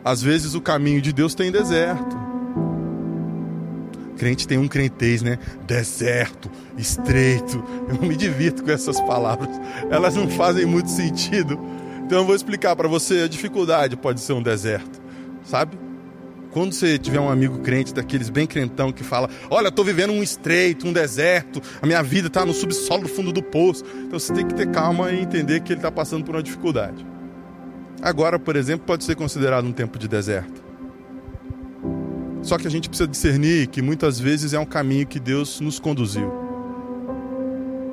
Às 0.03 0.21
vezes 0.21 0.53
o 0.53 0.61
caminho 0.61 1.01
de 1.01 1.11
Deus 1.13 1.33
tem 1.33 1.51
deserto. 1.51 2.19
Crente 4.17 4.47
tem 4.47 4.57
um 4.57 4.67
crentez, 4.67 5.21
né? 5.21 5.39
Deserto, 5.65 6.50
estreito. 6.77 7.63
Eu 7.89 8.07
me 8.07 8.15
divirto 8.15 8.63
com 8.63 8.71
essas 8.71 9.00
palavras. 9.01 9.50
Elas 9.89 10.15
não 10.15 10.29
fazem 10.29 10.65
muito 10.65 10.89
sentido. 10.89 11.59
Então 12.05 12.19
eu 12.19 12.25
vou 12.25 12.35
explicar 12.35 12.75
para 12.75 12.88
você 12.88 13.21
a 13.21 13.27
dificuldade 13.27 13.95
pode 13.95 14.19
ser 14.19 14.33
um 14.33 14.43
deserto, 14.43 15.01
sabe? 15.45 15.79
Quando 16.51 16.73
você 16.73 16.97
tiver 17.00 17.21
um 17.21 17.29
amigo 17.29 17.59
crente, 17.59 17.93
daqueles 17.93 18.29
bem 18.29 18.45
crentão, 18.45 18.91
que 18.91 19.03
fala: 19.03 19.29
Olha, 19.50 19.69
estou 19.69 19.85
vivendo 19.85 20.11
um 20.11 20.21
estreito, 20.21 20.85
um 20.85 20.91
deserto, 20.91 21.61
a 21.81 21.85
minha 21.88 22.03
vida 22.03 22.27
está 22.27 22.45
no 22.45 22.53
subsolo 22.53 23.03
do 23.03 23.07
fundo 23.07 23.31
do 23.31 23.41
poço. 23.41 23.85
Então 23.95 24.19
você 24.19 24.33
tem 24.33 24.45
que 24.45 24.53
ter 24.53 24.69
calma 24.69 25.11
e 25.11 25.21
entender 25.21 25.61
que 25.61 25.71
ele 25.71 25.79
está 25.79 25.91
passando 25.91 26.25
por 26.25 26.35
uma 26.35 26.43
dificuldade. 26.43 27.05
Agora, 28.01 28.39
por 28.39 28.55
exemplo, 28.55 28.86
pode 28.86 29.03
ser 29.03 29.15
considerado 29.15 29.65
um 29.65 29.72
tempo 29.72 30.00
de 30.00 30.08
deserto. 30.08 30.63
Só 32.41 32.58
que 32.58 32.65
a 32.65 32.72
gente 32.72 32.89
precisa 32.89 33.08
discernir 33.08 33.67
que 33.67 33.81
muitas 33.81 34.20
vezes 34.20 34.53
é 34.53 34.60
um 34.60 34.65
caminho 34.65 35.05
que 35.05 35.20
Deus 35.20 35.60
nos 35.60 35.79
conduziu. 35.79 36.34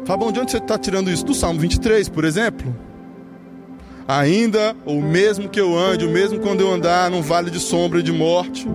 Fabão, 0.07 0.33
de 0.33 0.41
onde 0.41 0.51
você 0.51 0.57
está 0.57 0.79
tirando 0.79 1.11
isso? 1.11 1.25
Do 1.25 1.35
Salmo 1.35 1.61
23, 1.61 2.09
por 2.09 2.25
exemplo? 2.25 2.75
Ainda, 4.07 4.75
ou 4.87 5.03
mesmo 5.03 5.51
que 5.51 5.61
eu 5.61 5.79
ande, 5.79 6.07
ou 6.07 6.11
mesmo 6.11 6.41
quando 6.41 6.63
eu 6.63 6.73
andar 6.73 7.11
num 7.11 7.21
vale 7.21 7.51
de 7.51 7.61
sombra 7.61 8.01
e 8.01 8.03
de 8.03 8.11
morte, 8.11 8.67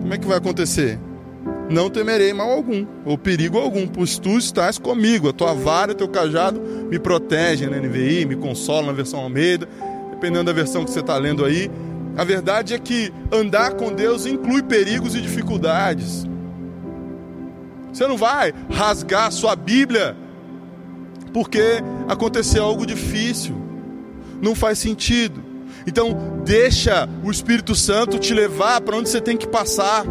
como 0.00 0.12
é 0.12 0.18
que 0.18 0.26
vai 0.26 0.38
acontecer? 0.38 0.98
Não 1.70 1.88
temerei 1.88 2.32
mal 2.32 2.50
algum, 2.50 2.84
ou 3.04 3.16
perigo 3.16 3.56
algum, 3.56 3.86
pois 3.86 4.18
tu 4.18 4.36
estás 4.36 4.78
comigo, 4.78 5.28
a 5.28 5.32
tua 5.32 5.54
vara 5.54 5.92
e 5.92 5.94
teu 5.94 6.08
cajado 6.08 6.60
me 6.60 6.98
protegem 6.98 7.70
na 7.70 7.76
NVI, 7.76 8.26
me 8.26 8.34
consolam 8.34 8.86
na 8.86 8.92
versão 8.92 9.20
Almeida, 9.20 9.68
dependendo 10.20 10.44
da 10.44 10.52
versão 10.52 10.84
que 10.84 10.90
você 10.90 11.00
está 11.00 11.16
lendo 11.16 11.46
aí. 11.46 11.70
A 12.14 12.24
verdade 12.24 12.74
é 12.74 12.78
que 12.78 13.10
andar 13.32 13.72
com 13.72 13.90
Deus 13.90 14.26
inclui 14.26 14.62
perigos 14.62 15.14
e 15.14 15.20
dificuldades. 15.22 16.26
Você 17.90 18.06
não 18.06 18.18
vai 18.18 18.52
rasgar 18.70 19.32
sua 19.32 19.56
Bíblia 19.56 20.14
porque 21.32 21.82
aconteceu 22.06 22.62
algo 22.62 22.84
difícil. 22.84 23.56
Não 24.42 24.54
faz 24.54 24.78
sentido. 24.78 25.42
Então, 25.86 26.42
deixa 26.44 27.08
o 27.24 27.30
Espírito 27.30 27.74
Santo 27.74 28.18
te 28.18 28.34
levar 28.34 28.82
para 28.82 28.96
onde 28.96 29.08
você 29.08 29.20
tem 29.20 29.38
que 29.38 29.48
passar. 29.48 30.04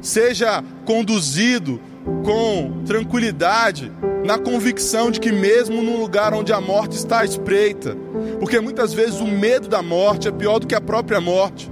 Seja 0.00 0.64
conduzido 0.86 1.78
com 2.24 2.82
tranquilidade, 2.86 3.90
na 4.24 4.38
convicção 4.38 5.10
de 5.10 5.20
que, 5.20 5.30
mesmo 5.30 5.82
num 5.82 5.98
lugar 5.98 6.32
onde 6.32 6.52
a 6.52 6.60
morte 6.60 6.96
está 6.96 7.20
à 7.20 7.24
espreita, 7.24 7.96
porque 8.38 8.60
muitas 8.60 8.92
vezes 8.92 9.20
o 9.20 9.26
medo 9.26 9.68
da 9.68 9.82
morte 9.82 10.28
é 10.28 10.32
pior 10.32 10.58
do 10.58 10.66
que 10.66 10.74
a 10.74 10.80
própria 10.80 11.20
morte. 11.20 11.70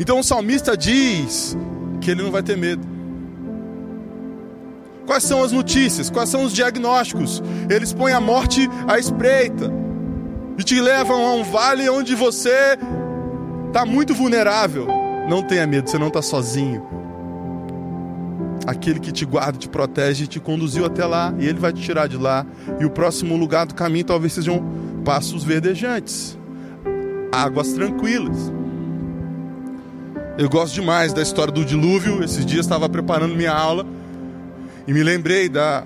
Então, 0.00 0.20
o 0.20 0.22
salmista 0.22 0.76
diz 0.76 1.56
que 2.00 2.10
ele 2.10 2.22
não 2.22 2.30
vai 2.30 2.42
ter 2.42 2.56
medo. 2.56 2.86
Quais 5.06 5.24
são 5.24 5.42
as 5.42 5.52
notícias? 5.52 6.10
Quais 6.10 6.28
são 6.28 6.44
os 6.44 6.52
diagnósticos? 6.52 7.42
Eles 7.70 7.92
põem 7.92 8.12
a 8.12 8.20
morte 8.20 8.68
à 8.86 8.98
espreita 8.98 9.72
e 10.58 10.62
te 10.62 10.80
levam 10.80 11.24
a 11.24 11.34
um 11.34 11.42
vale 11.42 11.88
onde 11.88 12.14
você 12.14 12.78
está 13.68 13.86
muito 13.86 14.14
vulnerável. 14.14 14.86
Não 15.28 15.42
tenha 15.42 15.66
medo, 15.66 15.88
você 15.88 15.98
não 15.98 16.08
está 16.08 16.20
sozinho. 16.20 16.86
Aquele 18.66 19.00
que 19.00 19.10
te 19.10 19.24
guarda, 19.24 19.56
te 19.56 19.68
protege, 19.68 20.26
te 20.26 20.38
conduziu 20.38 20.84
até 20.84 21.06
lá 21.06 21.32
e 21.38 21.46
ele 21.46 21.58
vai 21.58 21.72
te 21.72 21.80
tirar 21.80 22.06
de 22.06 22.18
lá. 22.18 22.44
E 22.78 22.84
o 22.84 22.90
próximo 22.90 23.36
lugar 23.36 23.66
do 23.66 23.74
caminho 23.74 24.04
talvez 24.04 24.34
sejam 24.34 24.62
passos 25.08 25.42
verdejantes, 25.42 26.36
águas 27.32 27.72
tranquilas. 27.72 28.52
Eu 30.36 30.50
gosto 30.50 30.74
demais 30.74 31.14
da 31.14 31.22
história 31.22 31.50
do 31.50 31.64
dilúvio. 31.64 32.22
Esses 32.22 32.44
dias 32.44 32.66
estava 32.66 32.90
preparando 32.90 33.34
minha 33.34 33.50
aula 33.50 33.86
e 34.86 34.92
me 34.92 35.02
lembrei 35.02 35.48
da 35.48 35.82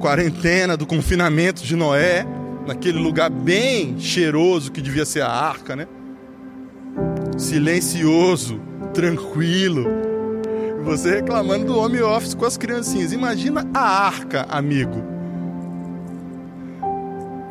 quarentena, 0.00 0.76
do 0.76 0.84
confinamento 0.84 1.62
de 1.62 1.76
Noé, 1.76 2.26
naquele 2.66 2.98
lugar 2.98 3.30
bem 3.30 4.00
cheiroso 4.00 4.72
que 4.72 4.82
devia 4.82 5.04
ser 5.04 5.22
a 5.22 5.30
arca, 5.30 5.76
né? 5.76 5.86
Silencioso, 7.38 8.60
tranquilo. 8.92 9.86
Você 10.82 11.14
reclamando 11.14 11.66
do 11.66 11.78
home 11.78 12.02
office 12.02 12.34
com 12.34 12.46
as 12.46 12.56
criancinhas. 12.56 13.12
Imagina 13.12 13.64
a 13.72 14.06
arca, 14.06 14.44
amigo. 14.50 15.19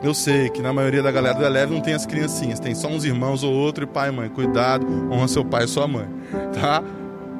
Eu 0.01 0.13
sei 0.13 0.49
que 0.49 0.61
na 0.61 0.71
maioria 0.71 1.03
da 1.03 1.11
galera 1.11 1.37
do 1.37 1.43
Eleve 1.43 1.73
não 1.73 1.81
tem 1.81 1.93
as 1.93 2.05
criancinhas, 2.05 2.59
tem 2.59 2.73
só 2.73 2.87
uns 2.87 3.03
irmãos 3.03 3.43
ou 3.43 3.53
outro 3.53 3.83
e 3.83 3.87
pai 3.87 4.09
e 4.09 4.11
mãe. 4.11 4.29
Cuidado, 4.29 4.85
honra 5.11 5.27
seu 5.27 5.43
pai 5.43 5.65
e 5.65 5.67
sua 5.67 5.87
mãe, 5.87 6.07
tá? 6.53 6.81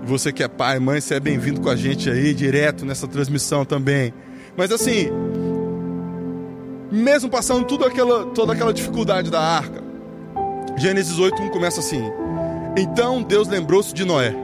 Você 0.04 0.34
que 0.34 0.44
é 0.44 0.48
pai, 0.48 0.80
mãe, 0.80 1.00
você 1.00 1.16
é 1.16 1.20
bem-vindo 1.20 1.62
com 1.62 1.70
a 1.70 1.75
gente 1.75 2.10
aí, 2.10 2.34
direto 2.34 2.86
nessa 2.86 3.08
transmissão 3.08 3.63
também. 3.63 4.13
Mas 4.58 4.72
assim, 4.72 5.10
mesmo 6.92 7.30
passando 7.30 7.66
tudo 7.66 7.86
aquela, 7.86 8.25
toda 8.28 8.54
aquela 8.54 8.74
dificuldade 8.74 9.32
da 9.32 9.39
arca, 9.39 9.82
Gênesis 10.78 11.18
8:1 11.18 11.50
começa 11.51 11.80
assim: 11.80 12.04
Então 12.78 13.22
Deus 13.22 13.48
lembrou-se 13.48 13.94
de 13.94 14.04
Noé. 14.04 14.36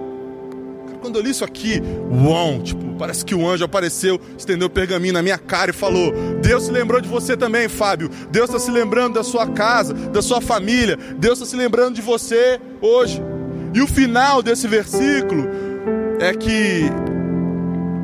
Quando 1.02 1.18
eu 1.18 1.22
li 1.22 1.30
isso 1.30 1.46
aqui, 1.46 1.82
uau, 2.26 2.60
tipo, 2.64 2.96
parece 2.96 3.24
que 3.24 3.36
o 3.36 3.48
anjo 3.48 3.64
apareceu, 3.64 4.20
estendeu 4.38 4.68
o 4.68 4.70
pergaminho 4.70 5.14
na 5.14 5.22
minha 5.22 5.38
cara 5.38 5.72
e 5.72 5.74
falou: 5.74 6.12
Deus 6.46 6.66
se 6.66 6.72
lembrou 6.72 7.02
de 7.02 7.10
você 7.10 7.36
também, 7.36 7.68
Fábio. 7.68 8.08
Deus 8.30 8.52
está 8.52 8.60
se 8.60 8.70
lembrando 8.70 9.16
da 9.16 9.24
sua 9.24 9.48
casa, 9.48 9.96
da 9.96 10.22
sua 10.22 10.40
família. 10.40 10.96
Deus 11.18 11.40
está 11.40 11.50
se 11.50 11.56
lembrando 11.56 11.96
de 11.96 12.04
você 12.04 12.62
hoje. 12.80 13.20
E 13.74 13.82
o 13.82 13.88
final 13.88 14.44
desse 14.44 14.68
versículo 14.68 15.50
é 16.20 16.36
que 16.36 16.84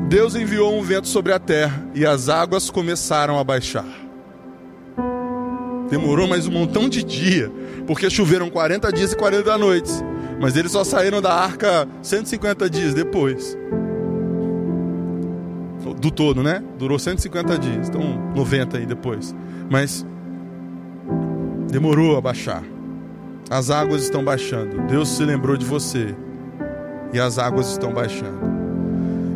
Deus 0.08 0.34
enviou 0.34 0.76
um 0.76 0.82
vento 0.82 1.06
sobre 1.06 1.32
a 1.32 1.38
terra 1.38 1.86
e 1.94 2.04
as 2.04 2.28
águas 2.28 2.68
começaram 2.68 3.38
a 3.38 3.44
baixar. 3.44 3.86
Demorou 5.88 6.26
mais 6.26 6.48
um 6.48 6.50
montão 6.50 6.88
de 6.88 7.04
dia, 7.04 7.48
porque 7.86 8.10
choveram 8.10 8.50
40 8.50 8.92
dias 8.92 9.12
e 9.12 9.16
40 9.16 9.56
noites. 9.56 10.02
Mas 10.40 10.56
eles 10.56 10.72
só 10.72 10.82
saíram 10.82 11.22
da 11.22 11.32
arca 11.32 11.86
150 12.02 12.68
dias 12.68 12.92
depois. 12.92 13.56
Do 16.02 16.10
todo, 16.10 16.42
né? 16.42 16.60
Durou 16.76 16.98
150 16.98 17.58
dias, 17.58 17.88
então 17.88 18.02
90 18.34 18.76
aí 18.76 18.84
depois. 18.84 19.32
Mas 19.70 20.04
demorou 21.70 22.16
a 22.16 22.20
baixar. 22.20 22.64
As 23.48 23.70
águas 23.70 24.02
estão 24.02 24.24
baixando. 24.24 24.82
Deus 24.88 25.08
se 25.08 25.24
lembrou 25.24 25.56
de 25.56 25.64
você. 25.64 26.12
E 27.12 27.20
as 27.20 27.38
águas 27.38 27.70
estão 27.70 27.92
baixando. 27.92 28.51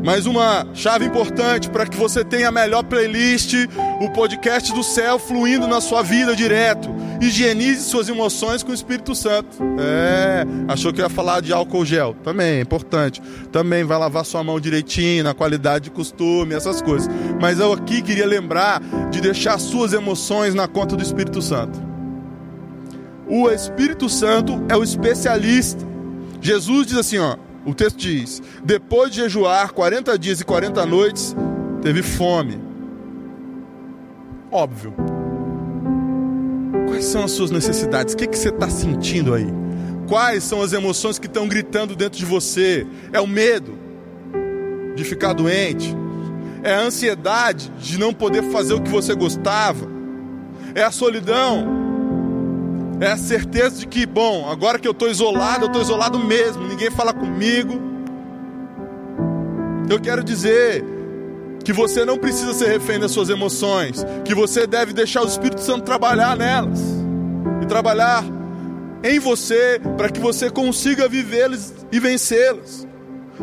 Mais 0.07 0.25
uma 0.25 0.65
chave 0.73 1.05
importante 1.05 1.69
para 1.69 1.85
que 1.85 1.97
você 1.97 2.25
tenha 2.25 2.47
a 2.47 2.53
melhor 2.53 2.85
playlist, 2.85 3.55
o 4.01 4.09
podcast 4.11 4.73
do 4.73 4.85
céu 4.85 5.19
fluindo 5.19 5.67
na 5.67 5.81
sua 5.81 6.01
vida 6.01 6.37
direto. 6.37 6.95
Higienize 7.21 7.83
suas 7.83 8.09
emoções 8.09 8.63
com 8.63 8.71
o 8.71 8.75
Espírito 8.75 9.17
Santo. 9.17 9.59
É, 9.81 10.47
achou 10.69 10.93
que 10.93 11.01
ia 11.01 11.09
falar 11.09 11.41
de 11.41 11.53
álcool 11.53 11.85
gel? 11.85 12.15
Também 12.23 12.59
é 12.59 12.61
importante. 12.61 13.21
Também 13.51 13.83
vai 13.83 13.99
lavar 13.99 14.25
sua 14.25 14.45
mão 14.45 14.61
direitinho, 14.61 15.25
na 15.25 15.35
qualidade 15.35 15.87
de 15.87 15.91
costume, 15.91 16.55
essas 16.55 16.81
coisas. 16.81 17.13
Mas 17.41 17.59
eu 17.59 17.73
aqui 17.73 18.01
queria 18.01 18.27
lembrar 18.27 18.81
de 19.11 19.21
deixar 19.21 19.59
suas 19.59 19.93
emoções 19.93 20.55
na 20.55 20.69
conta 20.69 20.95
do 20.95 21.03
Espírito 21.03 21.43
Santo. 21.43 21.83
O 23.29 23.51
Espírito 23.51 24.09
Santo 24.09 24.63
é 24.69 24.77
o 24.77 24.85
especialista. 24.85 25.85
Jesus 26.41 26.87
diz 26.87 26.97
assim, 26.97 27.19
ó, 27.19 27.37
o 27.67 27.75
texto 27.75 27.99
diz: 27.99 28.43
depois 28.65 29.11
de 29.11 29.17
jejuar 29.17 29.73
40 29.73 30.17
dias 30.19 30.41
e 30.41 30.45
40 30.45 30.87
noites, 30.87 31.37
teve 31.83 32.03
fome. 32.03 32.61
Óbvio. 34.51 34.95
Quais 36.87 37.05
são 37.05 37.25
as 37.25 37.33
suas 37.33 37.51
necessidades? 37.51 38.15
O 38.15 38.17
que, 38.17 38.29
que 38.29 38.39
você 38.39 38.49
está 38.49 38.71
sentindo 38.71 39.35
aí? 39.35 39.49
Quais 40.09 40.45
são 40.45 40.63
as 40.63 40.73
emoções 40.73 41.19
que 41.19 41.27
estão 41.27 41.49
gritando 41.49 41.97
dentro 41.97 42.19
de 42.19 42.25
você? 42.25 42.87
É 43.13 43.21
o 43.21 43.27
medo 43.27 43.77
de 44.95 45.03
ficar 45.05 45.33
doente? 45.33 45.95
É 46.63 46.75
a 46.75 46.81
ansiedade 46.81 47.71
de 47.79 47.99
não 47.99 48.15
poder 48.15 48.45
fazer 48.45 48.75
o 48.75 48.81
que 48.81 48.91
você 48.91 49.15
gostava? 49.15 49.89
É 50.75 50.83
a 50.83 50.93
solidão 50.93 51.76
é 53.01 53.09
a 53.09 53.17
certeza 53.17 53.77
de 53.77 53.87
que, 53.87 54.07
bom, 54.07 54.49
agora 54.51 54.79
que 54.79 54.89
eu 54.89 54.93
estou 54.93 55.09
isolado, 55.09 55.65
eu 55.65 55.67
estou 55.67 55.83
isolado 55.83 56.19
mesmo, 56.19 56.67
ninguém 56.67 56.91
fala 56.91 57.13
comigo. 57.13 57.81
Eu 59.89 60.01
quero 60.01 60.25
dizer 60.25 60.85
que 61.65 61.73
você 61.73 62.05
não 62.05 62.17
precisa 62.17 62.53
ser 62.55 62.69
refém 62.69 62.99
das 62.99 63.11
suas 63.11 63.29
emoções, 63.29 64.05
que 64.25 64.35
você 64.35 64.67
deve 64.67 64.93
deixar 64.93 65.23
o 65.23 65.27
Espírito 65.27 65.61
Santo 65.61 65.85
trabalhar 65.85 66.37
nelas 66.37 66.81
e 67.63 67.67
trabalhar 67.67 68.25
em 69.03 69.19
você 69.19 69.81
para 69.97 70.09
que 70.09 70.21
você 70.21 70.51
consiga 70.51 71.09
vivê-las 71.09 71.75
e 71.93 72.01
vencê-las. 72.01 72.87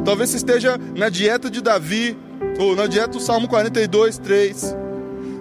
Talvez 0.04 0.32
você 0.32 0.38
esteja 0.38 0.78
na 0.96 1.10
dieta 1.10 1.50
de 1.50 1.62
Davi, 1.62 2.18
ou 2.60 2.76
na 2.76 2.88
dieta 2.88 3.10
do 3.10 3.20
Salmo 3.20 3.48
42, 3.48 4.18
3. 4.18 4.83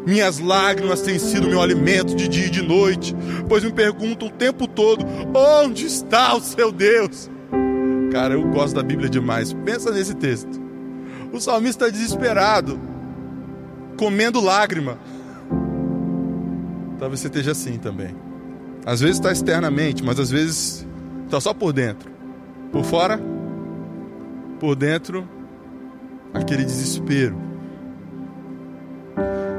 Minhas 0.06 0.38
lágrimas 0.38 1.00
têm 1.02 1.18
sido 1.18 1.48
meu 1.48 1.62
alimento 1.62 2.14
de 2.14 2.26
dia 2.26 2.46
e 2.46 2.50
de 2.50 2.62
noite, 2.62 3.14
pois 3.48 3.62
me 3.62 3.72
perguntam 3.72 4.28
o 4.28 4.30
tempo 4.30 4.66
todo: 4.66 5.04
onde 5.34 5.86
está 5.86 6.34
o 6.34 6.40
seu 6.40 6.72
Deus? 6.72 7.30
Cara, 8.10 8.34
eu 8.34 8.42
gosto 8.50 8.74
da 8.74 8.82
Bíblia 8.82 9.08
demais. 9.08 9.52
Pensa 9.52 9.90
nesse 9.90 10.14
texto. 10.14 10.60
O 11.32 11.40
salmista 11.40 11.86
está 11.86 11.98
desesperado, 11.98 12.78
comendo 13.96 14.40
lágrima. 14.40 14.98
Talvez 16.98 17.20
você 17.20 17.28
esteja 17.28 17.52
assim 17.52 17.78
também. 17.78 18.14
Às 18.84 19.00
vezes 19.00 19.16
está 19.16 19.32
externamente, 19.32 20.04
mas 20.04 20.18
às 20.18 20.30
vezes 20.30 20.86
está 21.24 21.40
só 21.40 21.54
por 21.54 21.72
dentro. 21.72 22.10
Por 22.70 22.84
fora, 22.84 23.18
por 24.60 24.76
dentro, 24.76 25.26
aquele 26.34 26.64
desespero. 26.64 27.51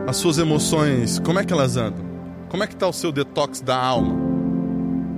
As 0.06 0.18
suas 0.18 0.38
emoções, 0.38 1.20
como 1.20 1.40
é 1.40 1.46
que 1.46 1.54
elas 1.54 1.78
andam? 1.78 2.04
Como 2.50 2.64
é 2.64 2.68
que 2.68 2.74
está 2.74 2.88
o 2.88 2.94
seu 2.94 3.12
detox 3.12 3.62
da 3.62 3.76
alma? 3.76 4.16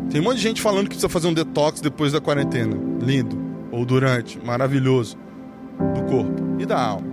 Tem 0.10 0.22
um 0.22 0.24
monte 0.24 0.38
de 0.38 0.44
gente 0.44 0.62
falando 0.62 0.84
que 0.84 0.90
precisa 0.90 1.10
fazer 1.10 1.28
um 1.28 1.34
detox 1.34 1.82
depois 1.82 2.12
da 2.12 2.22
quarentena. 2.22 2.78
Lindo. 3.02 3.38
Ou 3.72 3.86
durante. 3.86 4.40
Maravilhoso. 4.46 5.18
Do 5.94 6.04
corpo 6.04 6.44
e 6.60 6.66
da 6.66 6.80
alma. 6.80 7.08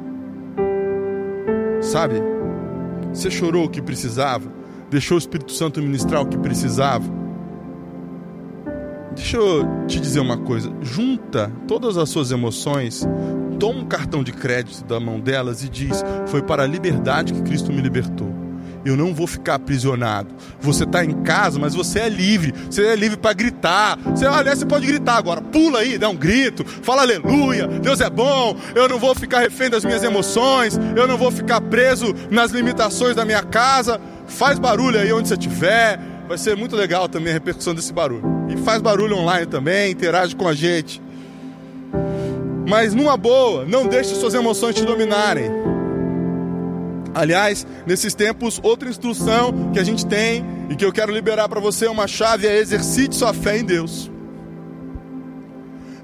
Sabe? 1.80 2.22
Você 3.12 3.30
chorou 3.30 3.64
o 3.64 3.68
que 3.68 3.82
precisava? 3.82 4.48
Deixou 4.90 5.16
o 5.16 5.18
Espírito 5.18 5.52
Santo 5.52 5.82
ministrar 5.82 6.22
o 6.22 6.26
que 6.26 6.38
precisava? 6.38 7.22
Deixa 9.14 9.36
eu 9.36 9.64
te 9.86 10.00
dizer 10.00 10.20
uma 10.20 10.38
coisa: 10.38 10.72
junta 10.80 11.50
todas 11.66 11.96
as 11.96 12.08
suas 12.08 12.30
emoções, 12.30 13.06
toma 13.58 13.80
um 13.80 13.86
cartão 13.86 14.22
de 14.22 14.32
crédito 14.32 14.84
da 14.84 14.98
mão 14.98 15.20
delas 15.20 15.62
e 15.62 15.68
diz: 15.68 16.02
Foi 16.26 16.42
para 16.42 16.62
a 16.62 16.66
liberdade 16.66 17.32
que 17.32 17.42
Cristo 17.42 17.72
me 17.72 17.80
libertou. 17.80 18.42
Eu 18.84 18.96
não 18.96 19.14
vou 19.14 19.26
ficar 19.26 19.54
aprisionado. 19.54 20.34
Você 20.60 20.84
está 20.84 21.04
em 21.04 21.22
casa, 21.22 21.58
mas 21.58 21.74
você 21.74 22.00
é 22.00 22.08
livre. 22.08 22.52
Você 22.68 22.84
é 22.84 22.96
livre 22.96 23.16
para 23.16 23.32
gritar. 23.32 23.96
Você, 23.98 24.26
aliás, 24.26 24.58
você 24.58 24.66
pode 24.66 24.86
gritar 24.86 25.16
agora. 25.16 25.40
Pula 25.40 25.80
aí, 25.80 25.96
dá 25.96 26.08
um 26.08 26.16
grito. 26.16 26.64
Fala 26.64 27.02
aleluia. 27.02 27.68
Deus 27.68 28.00
é 28.00 28.10
bom. 28.10 28.56
Eu 28.74 28.88
não 28.88 28.98
vou 28.98 29.14
ficar 29.14 29.40
refém 29.40 29.70
das 29.70 29.84
minhas 29.84 30.02
emoções. 30.02 30.78
Eu 30.96 31.06
não 31.06 31.16
vou 31.16 31.30
ficar 31.30 31.60
preso 31.60 32.12
nas 32.30 32.50
limitações 32.50 33.14
da 33.14 33.24
minha 33.24 33.42
casa. 33.42 34.00
Faz 34.26 34.58
barulho 34.58 34.98
aí 34.98 35.12
onde 35.12 35.28
você 35.28 35.34
estiver. 35.34 36.00
Vai 36.26 36.38
ser 36.38 36.56
muito 36.56 36.74
legal 36.74 37.08
também 37.08 37.30
a 37.30 37.34
repercussão 37.34 37.74
desse 37.74 37.92
barulho. 37.92 38.24
E 38.48 38.56
faz 38.56 38.82
barulho 38.82 39.16
online 39.16 39.46
também, 39.46 39.92
interage 39.92 40.34
com 40.34 40.48
a 40.48 40.54
gente. 40.54 41.00
Mas 42.66 42.94
numa 42.94 43.16
boa, 43.16 43.64
não 43.64 43.86
deixe 43.86 44.14
suas 44.14 44.34
emoções 44.34 44.74
te 44.74 44.84
dominarem. 44.84 45.50
Aliás, 47.14 47.66
nesses 47.86 48.14
tempos, 48.14 48.58
outra 48.62 48.88
instrução 48.88 49.70
que 49.72 49.78
a 49.78 49.84
gente 49.84 50.06
tem 50.06 50.44
e 50.70 50.76
que 50.76 50.84
eu 50.84 50.92
quero 50.92 51.12
liberar 51.12 51.48
para 51.48 51.60
você, 51.60 51.86
uma 51.86 52.06
chave 52.06 52.46
é 52.46 52.58
exercite 52.58 53.14
sua 53.14 53.34
fé 53.34 53.58
em 53.58 53.64
Deus. 53.64 54.10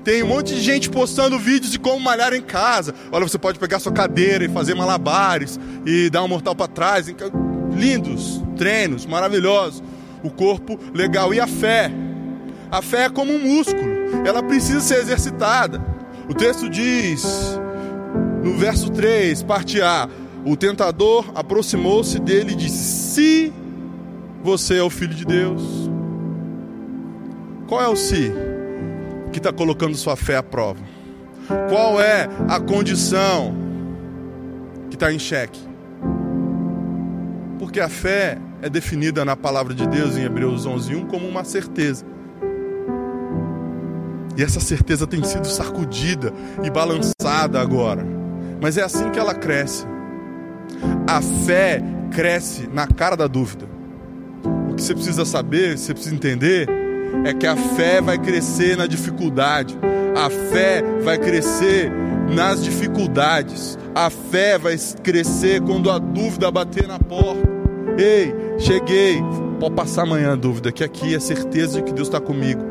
Tem 0.05 0.23
um 0.23 0.29
monte 0.29 0.55
de 0.55 0.61
gente 0.61 0.89
postando 0.91 1.39
vídeos 1.39 1.73
de 1.73 1.79
como 1.79 2.01
malhar 2.01 2.33
em 2.33 2.43
casa. 2.43 2.95
Olha, 3.11 3.27
você 3.27 3.39
pode 3.39 3.59
pegar 3.59 3.79
sua 3.79 3.93
cadeira 3.93 4.45
e 4.45 4.49
fazer 4.49 4.75
malabares 4.75 5.59
e 5.85 6.09
dar 6.11 6.23
um 6.23 6.29
mortal 6.29 6.55
para 6.55 6.69
trás. 6.69 7.13
Lindos 7.75 8.43
treinos, 8.57 9.07
maravilhosos. 9.07 9.83
O 10.23 10.31
corpo 10.31 10.79
legal 10.93 11.33
e 11.33 11.41
a 11.41 11.47
fé. 11.47 11.91
A 12.71 12.83
fé 12.83 13.05
é 13.05 13.09
como 13.09 13.33
um 13.33 13.39
músculo, 13.39 14.27
ela 14.27 14.43
precisa 14.43 14.81
ser 14.81 14.99
exercitada. 14.99 15.81
O 16.29 16.35
texto 16.35 16.69
diz, 16.69 17.25
no 18.45 18.59
verso 18.59 18.91
3, 18.91 19.43
parte 19.45 19.81
A: 19.81 20.09
O 20.45 20.57
tentador 20.57 21.25
aproximou-se 21.35 22.19
dele 22.19 22.53
e 22.53 22.57
disse: 22.57 23.15
Se 23.15 23.53
você 24.43 24.77
é 24.77 24.83
o 24.83 24.91
filho 24.91 25.15
de 25.15 25.25
Deus. 25.25 25.63
Qual 27.67 27.83
é 27.83 27.89
o 27.89 27.97
se 27.97 28.33
que 29.33 29.39
está 29.39 29.53
colocando 29.53 29.97
sua 29.97 30.17
fé 30.17 30.37
à 30.37 30.43
prova? 30.43 30.81
Qual 31.71 32.01
é 32.01 32.29
a 32.49 32.61
condição 32.61 33.55
que 34.91 34.97
está 34.97 35.13
em 35.13 35.19
xeque? 35.19 35.61
Porque 37.59 37.81
a 37.81 37.89
fé 37.89 38.39
é 38.61 38.69
definida 38.69 39.25
na 39.25 39.37
palavra 39.37 39.75
de 39.75 39.87
Deus 39.87 40.17
em 40.17 40.25
Hebreus 40.25 40.67
11:1 40.67 41.07
como 41.07 41.27
uma 41.27 41.45
certeza. 41.45 42.05
E 44.39 44.43
essa 44.45 44.61
certeza 44.61 45.05
tem 45.05 45.25
sido 45.25 45.49
sacudida 45.49 46.33
e 46.63 46.71
balançada 46.71 47.61
agora. 47.61 48.07
Mas 48.63 48.79
é 48.79 48.85
assim 48.85 49.11
que 49.11 49.19
ela 49.19 49.35
cresce. 49.35 49.85
A 51.09 51.21
fé 51.21 51.83
cresce 52.13 52.69
na 52.73 52.87
cara 52.87 53.17
da 53.17 53.27
dúvida. 53.27 53.67
O 54.71 54.75
que 54.77 54.83
você 54.83 54.95
precisa 54.95 55.25
saber, 55.25 55.77
você 55.77 55.93
precisa 55.93 56.15
entender, 56.15 56.69
é 57.25 57.35
que 57.35 57.49
a 57.49 57.57
fé 57.57 58.01
vai 58.01 58.17
crescer 58.17 58.77
na 58.77 58.87
dificuldade. 58.87 59.77
A 60.17 60.31
fé 60.31 60.85
vai 61.03 61.19
crescer 61.19 61.91
nas 62.33 62.63
dificuldades. 62.63 63.77
A 63.93 64.09
fé 64.09 64.57
vai 64.57 64.77
crescer 65.03 65.61
quando 65.63 65.91
a 65.91 65.99
dúvida 65.99 66.49
bater 66.49 66.87
na 66.87 67.01
porta. 67.01 67.43
Ei, 67.99 68.33
cheguei. 68.57 69.21
Pode 69.59 69.75
passar 69.75 70.03
amanhã 70.03 70.35
a 70.35 70.37
dúvida, 70.37 70.71
que 70.71 70.85
aqui 70.85 71.13
é 71.13 71.19
certeza 71.19 71.79
de 71.79 71.83
que 71.83 71.93
Deus 71.93 72.07
está 72.07 72.21
comigo. 72.21 72.68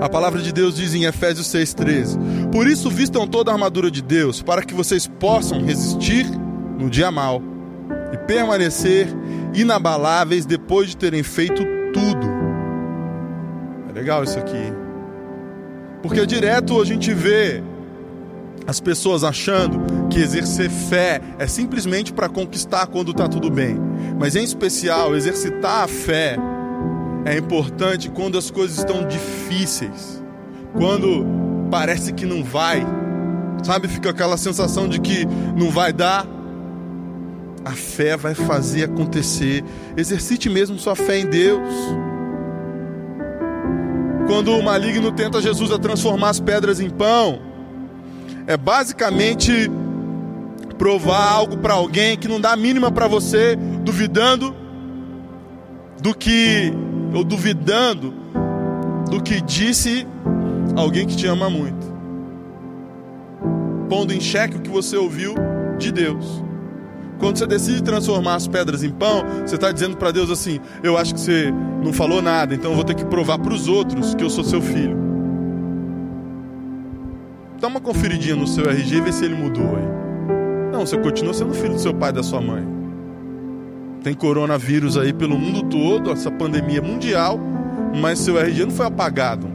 A 0.00 0.08
palavra 0.08 0.42
de 0.42 0.52
Deus 0.52 0.76
diz 0.76 0.94
em 0.94 1.04
Efésios 1.04 1.48
6,13: 1.48 2.50
Por 2.50 2.66
isso 2.66 2.90
vistam 2.90 3.26
toda 3.26 3.50
a 3.50 3.54
armadura 3.54 3.90
de 3.90 4.02
Deus, 4.02 4.42
para 4.42 4.62
que 4.62 4.74
vocês 4.74 5.06
possam 5.06 5.64
resistir 5.64 6.26
no 6.78 6.90
dia 6.90 7.10
mal 7.10 7.42
e 8.12 8.18
permanecer 8.18 9.08
inabaláveis 9.54 10.44
depois 10.44 10.90
de 10.90 10.96
terem 10.96 11.22
feito 11.22 11.62
tudo. 11.92 12.26
É 13.88 13.92
legal 13.92 14.22
isso 14.22 14.38
aqui. 14.38 14.72
Porque 16.02 16.26
direto 16.26 16.80
a 16.80 16.84
gente 16.84 17.14
vê 17.14 17.62
as 18.66 18.80
pessoas 18.80 19.24
achando 19.24 20.08
que 20.08 20.18
exercer 20.18 20.68
fé 20.68 21.20
é 21.38 21.46
simplesmente 21.46 22.12
para 22.12 22.28
conquistar 22.28 22.86
quando 22.86 23.12
está 23.12 23.26
tudo 23.28 23.50
bem. 23.50 23.78
Mas 24.18 24.36
em 24.36 24.44
especial, 24.44 25.16
exercitar 25.16 25.84
a 25.84 25.88
fé 25.88 26.36
é 27.26 27.36
importante 27.36 28.08
quando 28.08 28.38
as 28.38 28.52
coisas 28.52 28.78
estão 28.78 29.06
difíceis, 29.06 30.22
quando 30.72 31.26
parece 31.70 32.12
que 32.12 32.24
não 32.24 32.44
vai, 32.44 32.86
sabe? 33.64 33.88
Fica 33.88 34.10
aquela 34.10 34.36
sensação 34.36 34.88
de 34.88 35.00
que 35.00 35.26
não 35.56 35.68
vai 35.70 35.92
dar. 35.92 36.24
A 37.64 37.72
fé 37.72 38.16
vai 38.16 38.32
fazer 38.32 38.84
acontecer. 38.84 39.64
Exercite 39.96 40.48
mesmo 40.48 40.78
sua 40.78 40.94
fé 40.94 41.18
em 41.18 41.26
Deus. 41.26 41.68
Quando 44.28 44.52
o 44.52 44.62
maligno 44.62 45.10
tenta 45.10 45.42
Jesus 45.42 45.72
a 45.72 45.78
transformar 45.78 46.30
as 46.30 46.38
pedras 46.38 46.78
em 46.78 46.88
pão, 46.88 47.40
é 48.46 48.56
basicamente 48.56 49.68
provar 50.78 51.28
algo 51.28 51.56
para 51.56 51.74
alguém 51.74 52.16
que 52.16 52.28
não 52.28 52.40
dá 52.40 52.52
a 52.52 52.56
mínima 52.56 52.92
para 52.92 53.08
você, 53.08 53.56
duvidando 53.82 54.54
do 56.00 56.14
que 56.14 56.72
ou 57.14 57.24
duvidando 57.24 58.12
do 59.10 59.22
que 59.22 59.40
disse 59.40 60.06
alguém 60.76 61.06
que 61.06 61.16
te 61.16 61.26
ama 61.26 61.48
muito. 61.48 61.94
Pondo 63.88 64.12
em 64.12 64.20
xeque 64.20 64.56
o 64.56 64.60
que 64.60 64.70
você 64.70 64.96
ouviu 64.96 65.34
de 65.78 65.92
Deus. 65.92 66.42
Quando 67.18 67.38
você 67.38 67.46
decide 67.46 67.82
transformar 67.82 68.34
as 68.34 68.46
pedras 68.46 68.82
em 68.82 68.90
pão, 68.90 69.24
você 69.46 69.54
está 69.54 69.72
dizendo 69.72 69.96
para 69.96 70.10
Deus 70.10 70.30
assim: 70.30 70.60
Eu 70.82 70.98
acho 70.98 71.14
que 71.14 71.20
você 71.20 71.52
não 71.82 71.92
falou 71.92 72.20
nada, 72.20 72.54
então 72.54 72.70
eu 72.70 72.74
vou 72.74 72.84
ter 72.84 72.94
que 72.94 73.04
provar 73.04 73.38
para 73.38 73.54
os 73.54 73.68
outros 73.68 74.14
que 74.14 74.22
eu 74.22 74.28
sou 74.28 74.44
seu 74.44 74.60
filho. 74.60 74.96
Dá 77.60 77.68
uma 77.68 77.80
conferidinha 77.80 78.36
no 78.36 78.46
seu 78.46 78.68
RG 78.68 78.96
e 78.96 79.00
vê 79.00 79.12
se 79.12 79.24
ele 79.24 79.34
mudou 79.34 79.76
aí. 79.76 80.72
Não, 80.72 80.84
você 80.84 80.98
continua 80.98 81.32
sendo 81.32 81.54
filho 81.54 81.74
do 81.74 81.80
seu 81.80 81.94
pai 81.94 82.10
e 82.10 82.12
da 82.12 82.22
sua 82.22 82.40
mãe. 82.40 82.75
Tem 84.06 84.14
coronavírus 84.14 84.96
aí 84.96 85.12
pelo 85.12 85.36
mundo 85.36 85.64
todo, 85.64 86.12
essa 86.12 86.30
pandemia 86.30 86.80
mundial, 86.80 87.40
mas 88.00 88.20
seu 88.20 88.38
RG 88.38 88.66
não 88.66 88.70
foi 88.70 88.86
apagado. 88.86 89.48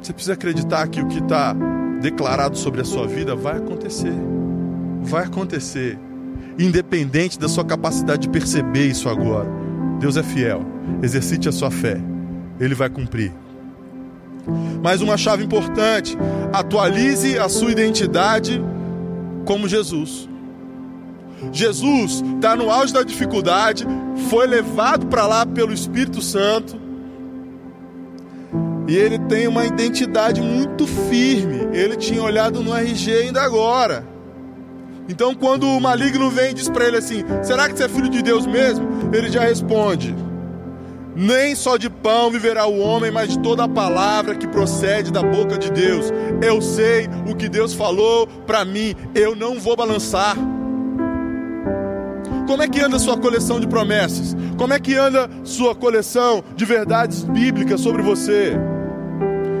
Você 0.00 0.10
precisa 0.10 0.32
acreditar 0.32 0.88
que 0.88 0.98
o 0.98 1.06
que 1.06 1.18
está 1.18 1.54
declarado 2.00 2.56
sobre 2.56 2.80
a 2.80 2.84
sua 2.86 3.06
vida 3.06 3.36
vai 3.36 3.58
acontecer. 3.58 4.14
Vai 5.02 5.24
acontecer. 5.24 5.98
Independente 6.58 7.38
da 7.38 7.46
sua 7.46 7.62
capacidade 7.62 8.22
de 8.22 8.30
perceber 8.30 8.86
isso 8.86 9.06
agora. 9.06 9.50
Deus 10.00 10.16
é 10.16 10.22
fiel. 10.22 10.64
Exercite 11.02 11.50
a 11.50 11.52
sua 11.52 11.70
fé. 11.70 12.00
Ele 12.58 12.74
vai 12.74 12.88
cumprir. 12.88 13.34
Mais 14.82 15.02
uma 15.02 15.18
chave 15.18 15.44
importante: 15.44 16.16
atualize 16.50 17.38
a 17.38 17.50
sua 17.50 17.70
identidade 17.70 18.64
como 19.44 19.68
Jesus. 19.68 20.31
Jesus 21.50 22.22
está 22.36 22.54
no 22.54 22.70
auge 22.70 22.92
da 22.92 23.02
dificuldade, 23.02 23.86
foi 24.28 24.46
levado 24.46 25.06
para 25.06 25.26
lá 25.26 25.44
pelo 25.44 25.72
Espírito 25.72 26.20
Santo. 26.20 26.80
E 28.86 28.96
ele 28.96 29.18
tem 29.18 29.46
uma 29.46 29.64
identidade 29.64 30.40
muito 30.40 30.86
firme. 30.86 31.68
Ele 31.72 31.96
tinha 31.96 32.22
olhado 32.22 32.62
no 32.62 32.74
RG 32.74 33.12
ainda 33.12 33.40
agora. 33.40 34.06
Então, 35.08 35.34
quando 35.34 35.66
o 35.66 35.80
maligno 35.80 36.30
vem 36.30 36.50
e 36.50 36.54
diz 36.54 36.68
para 36.68 36.86
ele 36.86 36.96
assim: 36.96 37.24
Será 37.42 37.68
que 37.68 37.76
você 37.76 37.84
é 37.84 37.88
filho 37.88 38.08
de 38.08 38.22
Deus 38.22 38.46
mesmo? 38.46 38.86
Ele 39.12 39.30
já 39.30 39.42
responde: 39.42 40.14
Nem 41.14 41.54
só 41.54 41.76
de 41.76 41.90
pão 41.90 42.30
viverá 42.30 42.66
o 42.66 42.78
homem, 42.78 43.10
mas 43.10 43.30
de 43.30 43.38
toda 43.38 43.64
a 43.64 43.68
palavra 43.68 44.34
que 44.34 44.46
procede 44.46 45.10
da 45.10 45.22
boca 45.22 45.58
de 45.58 45.70
Deus. 45.70 46.06
Eu 46.40 46.60
sei 46.60 47.08
o 47.28 47.34
que 47.34 47.48
Deus 47.48 47.74
falou 47.74 48.26
para 48.46 48.64
mim, 48.64 48.94
eu 49.14 49.34
não 49.34 49.58
vou 49.58 49.76
balançar. 49.76 50.36
Como 52.46 52.62
é 52.62 52.68
que 52.68 52.80
anda 52.80 52.98
sua 52.98 53.16
coleção 53.16 53.60
de 53.60 53.66
promessas? 53.66 54.36
Como 54.56 54.72
é 54.72 54.78
que 54.78 54.94
anda 54.96 55.28
sua 55.44 55.74
coleção 55.74 56.42
de 56.54 56.64
verdades 56.64 57.22
bíblicas 57.22 57.80
sobre 57.80 58.02
você? 58.02 58.54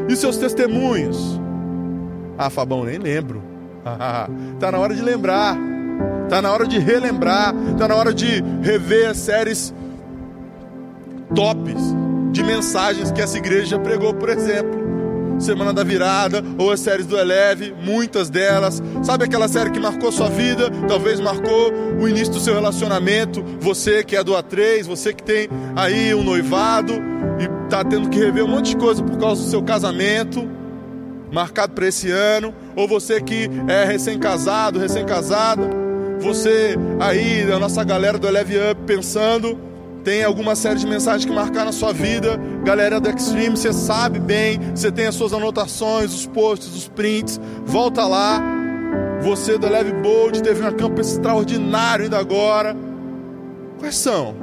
E 0.08 0.16
seus 0.16 0.36
testemunhos? 0.36 1.40
Ah, 2.36 2.50
Fabão, 2.50 2.84
nem 2.84 2.98
lembro. 2.98 3.42
tá 4.58 4.72
na 4.72 4.78
hora 4.78 4.94
de 4.94 5.02
lembrar. 5.02 5.56
Tá 6.28 6.42
na 6.42 6.50
hora 6.50 6.66
de 6.66 6.78
relembrar. 6.78 7.54
Tá 7.78 7.88
na 7.88 7.94
hora 7.94 8.12
de 8.12 8.42
rever 8.62 9.14
séries 9.14 9.72
tops 11.34 11.94
de 12.32 12.42
mensagens 12.42 13.10
que 13.10 13.20
essa 13.20 13.38
igreja 13.38 13.78
pregou, 13.78 14.14
por 14.14 14.28
exemplo. 14.28 14.81
Semana 15.42 15.72
da 15.72 15.82
Virada, 15.82 16.42
ou 16.56 16.70
as 16.70 16.80
séries 16.80 17.04
do 17.04 17.18
Eleve, 17.18 17.74
muitas 17.82 18.30
delas. 18.30 18.80
Sabe 19.02 19.24
aquela 19.24 19.48
série 19.48 19.70
que 19.70 19.80
marcou 19.80 20.12
sua 20.12 20.28
vida? 20.28 20.70
Talvez 20.88 21.18
marcou 21.18 21.72
o 22.00 22.08
início 22.08 22.34
do 22.34 22.40
seu 22.40 22.54
relacionamento. 22.54 23.44
Você 23.60 24.04
que 24.04 24.16
é 24.16 24.22
do 24.22 24.32
A3, 24.32 24.84
você 24.84 25.12
que 25.12 25.22
tem 25.22 25.48
aí 25.74 26.14
um 26.14 26.22
noivado 26.22 26.94
e 27.40 27.64
está 27.64 27.84
tendo 27.84 28.08
que 28.08 28.18
rever 28.18 28.44
um 28.44 28.48
monte 28.48 28.70
de 28.70 28.76
coisa 28.76 29.02
por 29.02 29.18
causa 29.18 29.42
do 29.42 29.50
seu 29.50 29.62
casamento, 29.62 30.48
marcado 31.32 31.72
para 31.72 31.88
esse 31.88 32.10
ano. 32.10 32.54
Ou 32.76 32.86
você 32.86 33.20
que 33.20 33.50
é 33.66 33.84
recém-casado, 33.84 34.78
recém-casada. 34.78 35.68
Você 36.20 36.76
aí, 37.00 37.50
a 37.50 37.58
nossa 37.58 37.82
galera 37.82 38.16
do 38.16 38.28
Eleve 38.28 38.54
Up, 38.70 38.80
pensando 38.86 39.71
tem 40.04 40.24
alguma 40.24 40.54
série 40.54 40.78
de 40.78 40.86
mensagens 40.86 41.24
que 41.24 41.32
marcaram 41.32 41.70
a 41.70 41.72
sua 41.72 41.92
vida. 41.92 42.38
Galera 42.64 43.00
do 43.00 43.08
Extreme, 43.08 43.56
você 43.56 43.72
sabe 43.72 44.18
bem, 44.18 44.58
você 44.74 44.90
tem 44.90 45.06
as 45.06 45.14
suas 45.14 45.32
anotações, 45.32 46.12
os 46.12 46.26
posts, 46.26 46.74
os 46.74 46.88
prints. 46.88 47.40
Volta 47.64 48.04
lá. 48.04 48.42
Você 49.22 49.56
do 49.56 49.68
Leve 49.68 49.92
Bold 49.92 50.42
teve 50.42 50.66
um 50.66 50.72
campo 50.72 51.00
extraordinário 51.00 52.04
ainda 52.04 52.18
agora. 52.18 52.76
Quais 53.78 53.96
são? 53.96 54.34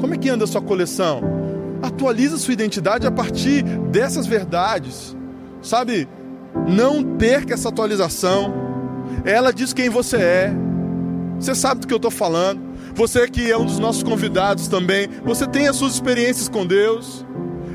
Como 0.00 0.14
é 0.14 0.18
que 0.18 0.28
anda 0.28 0.44
a 0.44 0.46
sua 0.46 0.60
coleção? 0.60 1.22
Atualiza 1.80 2.36
sua 2.36 2.52
identidade 2.52 3.06
a 3.06 3.10
partir 3.10 3.62
dessas 3.62 4.26
verdades. 4.26 5.16
Sabe? 5.62 6.08
Não 6.66 7.02
perca 7.16 7.54
essa 7.54 7.68
atualização. 7.68 8.52
Ela 9.24 9.52
diz 9.52 9.72
quem 9.72 9.88
você 9.88 10.16
é. 10.16 10.52
Você 11.38 11.54
sabe 11.54 11.82
do 11.82 11.86
que 11.86 11.92
eu 11.92 11.98
estou 11.98 12.10
falando. 12.10 12.65
Você 12.96 13.28
que 13.28 13.50
é 13.50 13.58
um 13.58 13.66
dos 13.66 13.78
nossos 13.78 14.02
convidados 14.02 14.68
também, 14.68 15.06
você 15.22 15.46
tem 15.46 15.68
as 15.68 15.76
suas 15.76 15.92
experiências 15.92 16.48
com 16.48 16.64
Deus. 16.64 17.26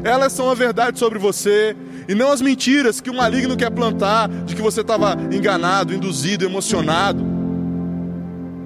Elas 0.04 0.34
são 0.34 0.50
a 0.50 0.56
verdade 0.56 0.98
sobre 0.98 1.20
você 1.20 1.76
e 2.10 2.16
não 2.16 2.32
as 2.32 2.42
mentiras 2.42 3.00
que 3.00 3.08
o 3.08 3.14
maligno 3.14 3.56
quer 3.56 3.70
plantar 3.70 4.28
de 4.28 4.56
que 4.56 4.64
você 4.64 4.82
estava 4.82 5.16
enganado, 5.32 5.94
induzido, 5.94 6.44
emocionado. 6.44 7.24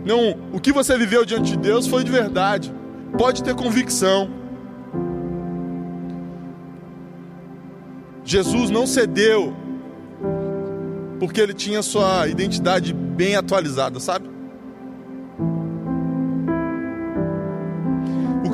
Não, 0.06 0.38
o 0.54 0.60
que 0.62 0.72
você 0.72 0.98
viveu 0.98 1.26
diante 1.26 1.52
de 1.52 1.58
Deus 1.58 1.88
foi 1.88 2.06
de 2.06 2.12
verdade. 2.12 2.74
Pode 3.18 3.44
ter 3.44 3.54
convicção. 3.54 4.30
Jesus 8.24 8.70
não 8.70 8.88
cedeu 8.88 9.54
porque 11.20 11.42
ele 11.42 11.54
tinha 11.54 11.82
sua 11.82 12.30
identidade 12.30 12.94
bem 12.94 13.36
atualizada, 13.36 14.00
sabe? 14.00 14.35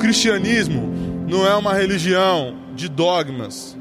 Cristianismo 0.02 0.92
não 1.28 1.46
é 1.46 1.54
uma 1.54 1.72
religião 1.72 2.56
de 2.74 2.88
dogmas, 2.88 3.76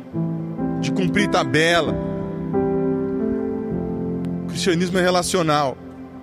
de 0.80 0.92
cumprir 0.92 1.28
tabela. 1.28 1.96
O 4.44 4.48
cristianismo 4.48 5.00
é 5.00 5.02
relacional. 5.02 5.76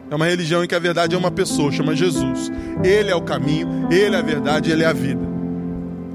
É 0.09 0.15
uma 0.15 0.25
religião 0.25 0.63
em 0.63 0.69
que 0.69 0.75
a 0.77 0.79
verdade 0.79 1.17
é 1.17 1.19
uma 1.19 1.33
pessoa, 1.33 1.73
chama 1.73 1.97
Jesus. 1.97 2.49
Ele 2.85 3.11
é 3.11 3.15
o 3.15 3.23
caminho, 3.23 3.89
ele 3.91 4.15
é 4.15 4.19
a 4.21 4.23
verdade, 4.23 4.71
ele 4.71 4.85
é 4.85 4.87
a 4.87 4.93
vida. 4.93 5.21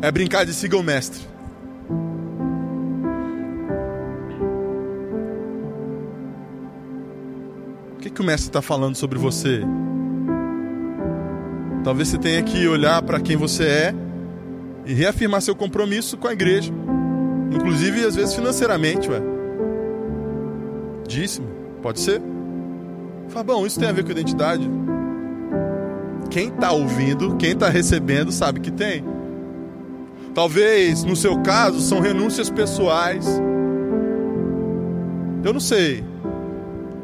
É 0.01 0.09
brincar 0.09 0.45
de 0.45 0.53
siga 0.53 0.77
o 0.77 0.81
mestre. 0.81 1.19
O 7.91 7.99
que, 7.99 8.09
que 8.09 8.21
o 8.21 8.23
mestre 8.23 8.47
está 8.47 8.61
falando 8.61 8.95
sobre 8.95 9.19
você? 9.19 9.61
Talvez 11.83 12.07
você 12.07 12.17
tenha 12.17 12.41
que 12.41 12.65
olhar 12.67 13.01
para 13.01 13.19
quem 13.19 13.35
você 13.35 13.63
é 13.63 13.95
e 14.85 14.93
reafirmar 14.93 15.41
seu 15.41 15.55
compromisso 15.55 16.17
com 16.17 16.27
a 16.27 16.33
igreja. 16.33 16.71
Inclusive, 17.51 18.05
às 18.05 18.15
vezes, 18.15 18.33
financeiramente, 18.33 19.09
ué. 19.09 19.21
Dízimo, 21.07 21.47
pode 21.81 21.99
ser? 21.99 22.21
Fabão, 23.27 23.65
isso 23.65 23.79
tem 23.79 23.89
a 23.89 23.91
ver 23.91 24.05
com 24.05 24.11
identidade? 24.11 24.69
Quem 26.29 26.47
está 26.47 26.71
ouvindo, 26.71 27.35
quem 27.35 27.51
está 27.51 27.67
recebendo, 27.67 28.31
sabe 28.31 28.61
que 28.61 28.71
tem. 28.71 29.03
Talvez, 30.33 31.03
no 31.03 31.15
seu 31.15 31.41
caso, 31.41 31.81
são 31.81 31.99
renúncias 31.99 32.49
pessoais. 32.49 33.25
Eu 35.43 35.51
não 35.51 35.59
sei 35.59 36.03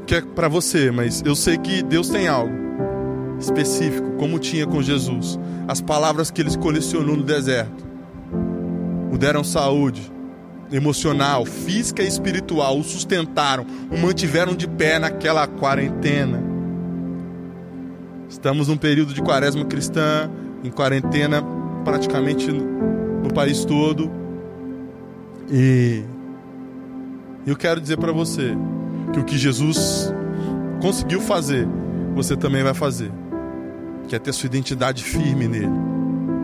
o 0.01 0.05
que 0.05 0.15
é 0.15 0.21
para 0.21 0.47
você, 0.47 0.89
mas 0.89 1.21
eu 1.25 1.35
sei 1.35 1.57
que 1.57 1.83
Deus 1.83 2.09
tem 2.09 2.27
algo 2.27 2.68
específico, 3.39 4.12
como 4.17 4.38
tinha 4.38 4.67
com 4.67 4.82
Jesus. 4.82 5.39
As 5.67 5.82
palavras 5.82 6.30
que 6.30 6.41
ele 6.41 6.56
colecionou 6.58 7.15
no 7.15 7.23
deserto 7.23 7.89
o 9.12 9.17
deram 9.17 9.43
saúde 9.43 10.12
emocional, 10.71 11.45
física 11.45 12.04
e 12.04 12.08
espiritual, 12.08 12.78
o 12.78 12.84
sustentaram, 12.84 13.65
o 13.91 13.97
mantiveram 13.97 14.54
de 14.54 14.67
pé 14.67 14.99
naquela 14.99 15.47
quarentena. 15.47 16.43
Estamos 18.30 18.67
num 18.67 18.78
período 18.78 19.12
de 19.12 19.21
quaresma 19.21 19.65
cristã, 19.65 20.30
em 20.63 20.69
quarentena 20.69 21.43
praticamente 21.84 22.52
no 22.52 23.34
país 23.34 23.65
todo. 23.65 24.12
E 25.52 26.04
eu 27.47 27.56
quero 27.56 27.82
dizer 27.82 27.97
para 27.97 28.12
você 28.12 28.56
que 29.12 29.19
o 29.19 29.23
que 29.23 29.39
Jesus 29.39 30.13
conseguiu 30.80 31.19
fazer, 31.19 31.67
você 32.13 32.38
também 32.38 32.62
vai 32.62 32.75
fazer 32.75 33.12
quer 34.09 34.19
ter 34.19 34.33
sua 34.33 34.47
identidade 34.47 35.03
firme 35.03 35.47
nele. 35.47 35.69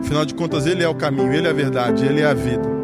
Afinal 0.00 0.24
de 0.24 0.34
contas, 0.34 0.66
ele 0.66 0.82
é 0.82 0.88
o 0.88 0.94
caminho, 0.94 1.32
ele 1.32 1.46
é 1.46 1.50
a 1.50 1.54
verdade, 1.54 2.04
ele 2.06 2.20
é 2.20 2.26
a 2.26 2.34
vida. 2.34 2.76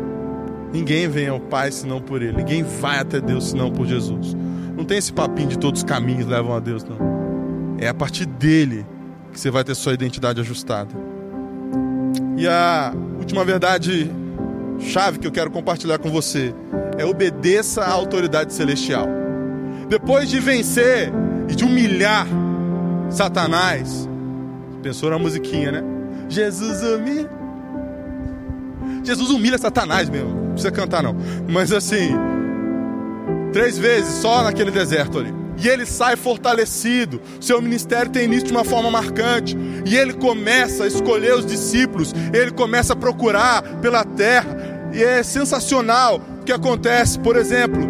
Ninguém 0.72 1.08
vem 1.08 1.28
ao 1.28 1.38
Pai 1.38 1.70
senão 1.70 2.00
por 2.00 2.20
ele. 2.20 2.36
Ninguém 2.36 2.62
vai 2.62 2.98
até 2.98 3.20
Deus 3.20 3.50
senão 3.50 3.70
por 3.70 3.86
Jesus. 3.86 4.34
Não 4.76 4.84
tem 4.84 4.98
esse 4.98 5.12
papinho 5.12 5.48
de 5.48 5.58
todos 5.58 5.80
os 5.80 5.84
caminhos 5.84 6.26
levam 6.26 6.54
a 6.54 6.60
Deus, 6.60 6.82
não. 6.82 7.76
É 7.78 7.88
a 7.88 7.94
partir 7.94 8.26
dele 8.26 8.84
que 9.32 9.38
você 9.38 9.50
vai 9.50 9.62
ter 9.62 9.74
sua 9.74 9.94
identidade 9.94 10.40
ajustada. 10.40 10.92
E 12.36 12.48
a 12.48 12.92
última 13.18 13.44
verdade 13.44 14.10
chave 14.80 15.18
que 15.18 15.26
eu 15.26 15.32
quero 15.32 15.50
compartilhar 15.50 15.98
com 15.98 16.10
você 16.10 16.54
é 16.98 17.04
obedeça 17.04 17.82
à 17.82 17.90
autoridade 17.90 18.52
celestial. 18.52 19.06
Depois 19.88 20.28
de 20.28 20.40
vencer 20.40 21.12
e 21.48 21.54
de 21.54 21.64
humilhar 21.64 22.26
Satanás, 23.10 24.08
Pensou 24.82 25.10
na 25.10 25.18
musiquinha, 25.18 25.70
né? 25.70 25.82
Jesus 26.28 26.82
humilha. 26.82 27.30
Jesus 29.04 29.30
humilha 29.30 29.56
Satanás 29.56 30.08
mesmo. 30.08 30.30
Não 30.30 30.52
precisa 30.52 30.72
cantar, 30.72 31.02
não. 31.02 31.16
Mas 31.48 31.72
assim, 31.72 32.10
três 33.52 33.78
vezes 33.78 34.14
só 34.14 34.42
naquele 34.42 34.70
deserto 34.70 35.18
ali. 35.18 35.32
E 35.62 35.68
ele 35.68 35.86
sai 35.86 36.16
fortalecido. 36.16 37.20
Seu 37.40 37.62
ministério 37.62 38.10
tem 38.10 38.24
início 38.24 38.46
de 38.46 38.52
uma 38.52 38.64
forma 38.64 38.90
marcante. 38.90 39.56
E 39.86 39.96
ele 39.96 40.14
começa 40.14 40.84
a 40.84 40.86
escolher 40.88 41.34
os 41.34 41.46
discípulos. 41.46 42.12
Ele 42.32 42.50
começa 42.50 42.94
a 42.94 42.96
procurar 42.96 43.62
pela 43.80 44.04
terra. 44.04 44.90
E 44.92 45.02
é 45.02 45.22
sensacional 45.22 46.20
o 46.40 46.44
que 46.44 46.52
acontece. 46.52 47.18
Por 47.18 47.36
exemplo, 47.36 47.82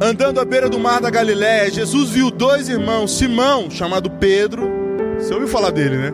andando 0.00 0.40
à 0.40 0.44
beira 0.44 0.68
do 0.68 0.78
mar 0.78 1.00
da 1.00 1.10
Galiléia, 1.10 1.70
Jesus 1.70 2.10
viu 2.10 2.30
dois 2.30 2.68
irmãos, 2.68 3.16
Simão, 3.16 3.70
chamado 3.70 4.10
Pedro, 4.10 4.81
você 5.18 5.34
ouviu 5.34 5.48
falar 5.48 5.70
dele, 5.70 5.96
né? 5.96 6.12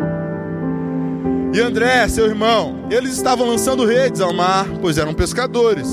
E 1.52 1.60
André, 1.60 2.06
seu 2.08 2.26
irmão, 2.26 2.86
eles 2.90 3.12
estavam 3.12 3.46
lançando 3.46 3.84
redes 3.84 4.20
ao 4.20 4.32
mar, 4.32 4.66
pois 4.80 4.98
eram 4.98 5.14
pescadores. 5.14 5.88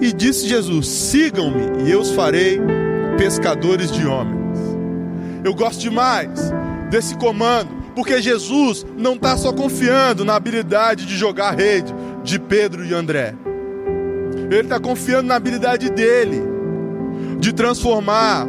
E 0.00 0.12
disse 0.12 0.46
Jesus: 0.46 0.86
Sigam-me, 0.86 1.84
e 1.84 1.90
eu 1.90 2.00
os 2.00 2.10
farei 2.10 2.60
pescadores 3.18 3.90
de 3.90 4.06
homens. 4.06 4.58
Eu 5.44 5.54
gosto 5.54 5.80
demais 5.80 6.52
desse 6.90 7.16
comando, 7.16 7.70
porque 7.94 8.22
Jesus 8.22 8.86
não 8.96 9.14
está 9.14 9.36
só 9.36 9.52
confiando 9.52 10.24
na 10.24 10.36
habilidade 10.36 11.06
de 11.06 11.16
jogar 11.16 11.56
rede 11.56 11.92
de 12.22 12.38
Pedro 12.38 12.84
e 12.84 12.94
André, 12.94 13.34
ele 14.50 14.60
está 14.60 14.78
confiando 14.78 15.28
na 15.28 15.36
habilidade 15.36 15.90
dele 15.90 16.42
de 17.38 17.52
transformar 17.52 18.46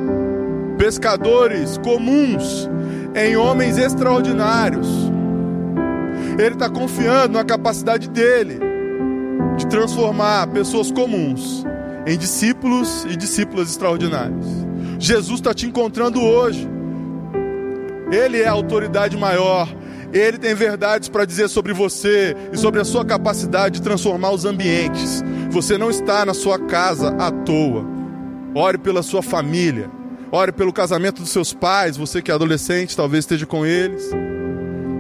pescadores 0.78 1.78
comuns 1.78 2.70
em 3.16 3.36
homens 3.38 3.78
extraordinários. 3.78 4.88
Ele 6.40 6.56
está 6.56 6.70
confiando 6.70 7.34
na 7.34 7.44
capacidade 7.44 8.10
dele 8.10 8.60
de 9.58 9.68
transformar 9.68 10.48
pessoas 10.48 10.92
comuns 10.92 11.66
em 12.08 12.18
discípulos 12.18 13.06
e 13.10 13.16
discípulas 13.16 13.70
extraordinários. 13.70 14.46
Jesus 15.00 15.40
está 15.40 15.54
te 15.54 15.66
encontrando 15.66 16.22
hoje 16.22 16.70
Ele 18.12 18.42
é 18.42 18.48
a 18.48 18.52
autoridade 18.52 19.18
maior. 19.18 19.68
Ele 20.14 20.38
tem 20.38 20.54
verdades 20.54 21.10
para 21.10 21.26
dizer 21.26 21.50
sobre 21.50 21.74
você 21.74 22.36
e 22.52 22.58
sobre 22.58 22.80
a 22.80 22.86
sua 22.86 23.04
capacidade 23.04 23.80
de 23.80 23.82
transformar 23.82 24.32
os 24.32 24.46
ambientes. 24.46 25.24
Você 25.50 25.78
não 25.78 25.90
está 25.90 26.24
na 26.26 26.34
sua 26.34 26.60
casa 26.60 27.16
à 27.18 27.32
toa. 27.32 27.84
Ore 28.54 28.78
pela 28.78 29.02
sua 29.02 29.24
família. 29.24 29.90
Ore 30.36 30.52
pelo 30.52 30.74
casamento 30.74 31.22
dos 31.22 31.30
seus 31.30 31.54
pais. 31.54 31.96
Você 31.96 32.20
que 32.20 32.32
é 32.32 32.34
adolescente, 32.34 32.98
talvez 32.98 33.24
esteja 33.24 33.46
com 33.46 33.64
eles. 33.64 34.10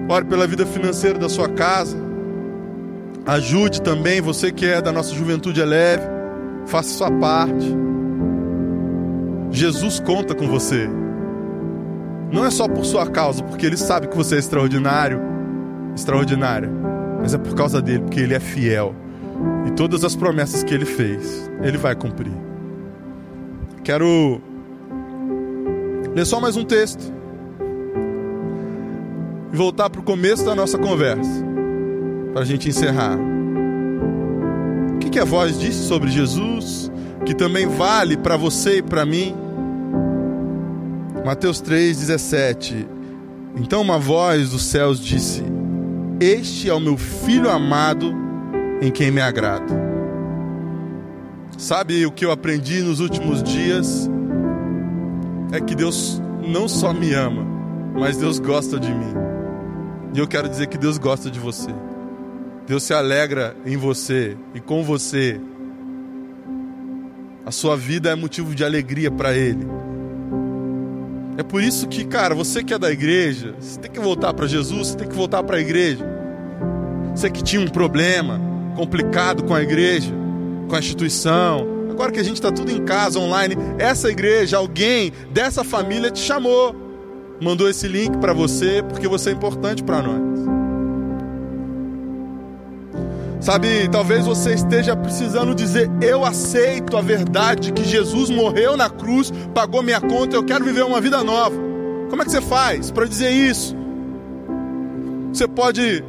Ore 0.07 0.25
pela 0.25 0.45
vida 0.45 0.63
financeira 0.63 1.17
da 1.17 1.27
sua 1.27 1.49
casa. 1.49 1.97
Ajude 3.25 3.81
também 3.81 4.21
você 4.21 4.51
que 4.51 4.63
é 4.63 4.79
da 4.79 4.91
nossa 4.91 5.11
juventude 5.15 5.59
é 5.59 5.65
leve. 5.65 6.03
Faça 6.67 6.89
sua 6.89 7.09
parte. 7.09 7.65
Jesus 9.49 9.99
conta 9.99 10.35
com 10.35 10.47
você. 10.47 10.87
Não 12.31 12.45
é 12.45 12.51
só 12.51 12.67
por 12.67 12.85
sua 12.85 13.07
causa, 13.07 13.41
porque 13.41 13.65
ele 13.65 13.77
sabe 13.77 14.09
que 14.09 14.15
você 14.15 14.35
é 14.35 14.39
extraordinário, 14.39 15.19
extraordinária, 15.95 16.69
mas 17.19 17.33
é 17.33 17.39
por 17.39 17.55
causa 17.55 17.81
dele, 17.81 18.01
porque 18.01 18.19
ele 18.19 18.35
é 18.35 18.39
fiel. 18.39 18.93
E 19.67 19.71
todas 19.71 20.03
as 20.03 20.15
promessas 20.15 20.63
que 20.63 20.75
ele 20.75 20.85
fez, 20.85 21.49
ele 21.63 21.77
vai 21.77 21.95
cumprir. 21.95 22.33
Quero 23.83 24.52
ler 26.15 26.25
só 26.25 26.39
mais 26.39 26.55
um 26.55 26.63
texto 26.63 27.11
e 29.51 29.55
voltar 29.55 29.89
para 29.89 30.01
o 30.01 30.03
começo 30.03 30.45
da 30.45 30.53
nossa 30.53 30.77
conversa, 30.77 31.43
para 32.33 32.43
a 32.43 32.45
gente 32.45 32.69
encerrar. 32.69 33.17
O 34.95 34.97
que, 34.99 35.09
que 35.09 35.19
a 35.19 35.25
voz 35.25 35.59
disse 35.59 35.87
sobre 35.87 36.11
Jesus, 36.11 36.91
que 37.25 37.33
também 37.33 37.67
vale 37.67 38.15
para 38.15 38.37
você 38.37 38.77
e 38.77 38.81
para 38.81 39.05
mim? 39.05 39.35
Mateus 41.25 41.61
3,17 41.61 42.85
Então 43.55 43.81
uma 43.81 43.97
voz 43.97 44.49
dos 44.51 44.63
céus 44.63 44.99
disse: 44.99 45.43
Este 46.19 46.69
é 46.69 46.73
o 46.73 46.79
meu 46.79 46.97
filho 46.97 47.49
amado, 47.49 48.13
em 48.81 48.91
quem 48.91 49.09
me 49.09 49.21
agrado. 49.21 49.73
Sabe 51.57 52.05
o 52.05 52.11
que 52.11 52.25
eu 52.25 52.31
aprendi 52.31 52.81
nos 52.81 52.99
últimos 52.99 53.41
dias? 53.41 54.09
É 55.53 55.61
que 55.61 55.75
Deus 55.75 56.19
não 56.41 56.67
só 56.67 56.91
me 56.91 57.13
ama, 57.13 57.45
mas 57.93 58.17
Deus 58.17 58.39
gosta 58.39 58.79
de 58.79 58.91
mim. 58.91 59.13
E 60.15 60.17
eu 60.17 60.27
quero 60.27 60.49
dizer 60.49 60.65
que 60.65 60.79
Deus 60.79 60.97
gosta 60.97 61.29
de 61.29 61.39
você. 61.39 61.69
Deus 62.65 62.81
se 62.81 62.91
alegra 62.91 63.55
em 63.63 63.77
você 63.77 64.35
e 64.55 64.59
com 64.59 64.83
você. 64.83 65.39
A 67.45 67.51
sua 67.51 67.77
vida 67.77 68.09
é 68.09 68.15
motivo 68.15 68.55
de 68.55 68.65
alegria 68.65 69.11
para 69.11 69.35
Ele. 69.35 69.67
É 71.37 71.43
por 71.43 71.61
isso 71.61 71.87
que, 71.87 72.03
cara, 72.03 72.33
você 72.33 72.63
que 72.63 72.73
é 72.73 72.79
da 72.79 72.91
igreja, 72.91 73.53
você 73.59 73.79
tem 73.79 73.91
que 73.91 73.99
voltar 73.99 74.33
para 74.33 74.47
Jesus, 74.47 74.87
você 74.87 74.97
tem 74.97 75.07
que 75.07 75.15
voltar 75.15 75.43
para 75.43 75.57
a 75.57 75.61
igreja. 75.61 76.03
Você 77.15 77.29
que 77.29 77.43
tinha 77.43 77.61
um 77.61 77.67
problema 77.67 78.41
complicado 78.75 79.43
com 79.43 79.53
a 79.53 79.61
igreja, 79.61 80.11
com 80.67 80.75
a 80.75 80.79
instituição, 80.79 81.72
agora 81.93 82.11
que 82.11 82.19
a 82.19 82.23
gente 82.23 82.35
está 82.35 82.51
tudo 82.51 82.71
em 82.71 82.83
casa, 82.83 83.19
online, 83.19 83.55
essa 83.77 84.09
igreja, 84.09 84.57
alguém 84.57 85.13
dessa 85.31 85.63
família 85.63 86.09
te 86.09 86.19
chamou, 86.19 86.75
mandou 87.39 87.69
esse 87.69 87.87
link 87.87 88.17
para 88.17 88.33
você, 88.33 88.83
porque 88.83 89.07
você 89.07 89.29
é 89.29 89.33
importante 89.33 89.83
para 89.83 90.01
nós. 90.01 90.33
Sabe, 93.39 93.89
talvez 93.89 94.25
você 94.25 94.53
esteja 94.53 94.95
precisando 94.95 95.53
dizer: 95.53 95.91
Eu 96.01 96.23
aceito 96.23 96.97
a 96.97 97.01
verdade 97.01 97.73
que 97.73 97.83
Jesus 97.83 98.29
morreu 98.29 98.75
na 98.77 98.89
cruz, 98.89 99.31
pagou 99.53 99.83
minha 99.83 99.99
conta, 99.99 100.35
eu 100.35 100.43
quero 100.43 100.63
viver 100.63 100.83
uma 100.83 101.01
vida 101.01 101.23
nova. 101.23 101.55
Como 102.09 102.21
é 102.21 102.25
que 102.25 102.31
você 102.31 102.41
faz 102.41 102.89
para 102.89 103.05
dizer 103.05 103.31
isso? 103.31 103.75
Você 105.33 105.47
pode, 105.47 106.03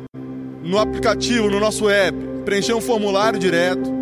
no 0.63 0.79
aplicativo, 0.79 1.51
no 1.51 1.59
nosso 1.59 1.91
app, 1.91 2.17
preencher 2.45 2.75
um 2.75 2.81
formulário 2.81 3.39
direto, 3.39 3.94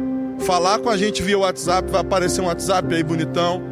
falar 0.43 0.79
com 0.79 0.91
a 0.91 0.97
gente 0.97 1.23
via 1.23 1.39
WhatsApp, 1.39 1.91
vai 1.91 2.01
aparecer 2.01 2.41
um 2.41 2.47
WhatsApp 2.47 2.95
aí 2.95 3.03
bonitão, 3.03 3.63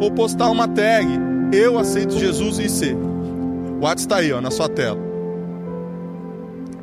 ou 0.00 0.10
postar 0.10 0.50
uma 0.50 0.68
tag: 0.68 1.06
Eu 1.52 1.78
aceito 1.78 2.18
Jesus 2.18 2.58
e 2.58 2.68
ser. 2.68 2.94
O 2.94 3.80
WhatsApp 3.82 4.00
está 4.00 4.16
aí, 4.16 4.32
ó, 4.32 4.40
na 4.40 4.50
sua 4.50 4.68
tela. 4.68 5.08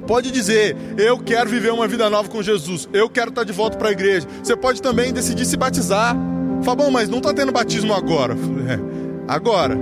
Pode 0.08 0.30
dizer, 0.30 0.78
eu 0.98 1.18
quero 1.18 1.50
viver 1.50 1.72
uma 1.72 1.88
vida 1.88 2.10
nova 2.10 2.30
com 2.30 2.42
Jesus, 2.42 2.88
eu 2.94 3.10
quero 3.10 3.30
estar 3.30 3.44
de 3.44 3.52
volta 3.52 3.76
para 3.78 3.90
a 3.90 3.92
igreja. 3.92 4.28
Você 4.44 4.56
pode 4.56 4.82
também 4.82 5.12
decidir 5.12 5.46
se 5.46 5.58
batizar. 5.58 6.16
Fala, 6.64 6.76
bom, 6.78 6.92
mas 6.92 7.10
não 7.10 7.18
está 7.18 7.34
tendo 7.34 7.52
batismo 7.52 7.94
agora. 7.94 8.36
É, 8.68 8.80
agora. 9.28 9.78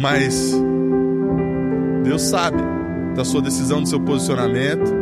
Mas 0.00 0.52
Deus 2.04 2.22
sabe 2.22 2.58
da 3.16 3.24
sua 3.24 3.42
decisão, 3.42 3.82
do 3.82 3.88
seu 3.88 4.00
posicionamento. 4.00 4.92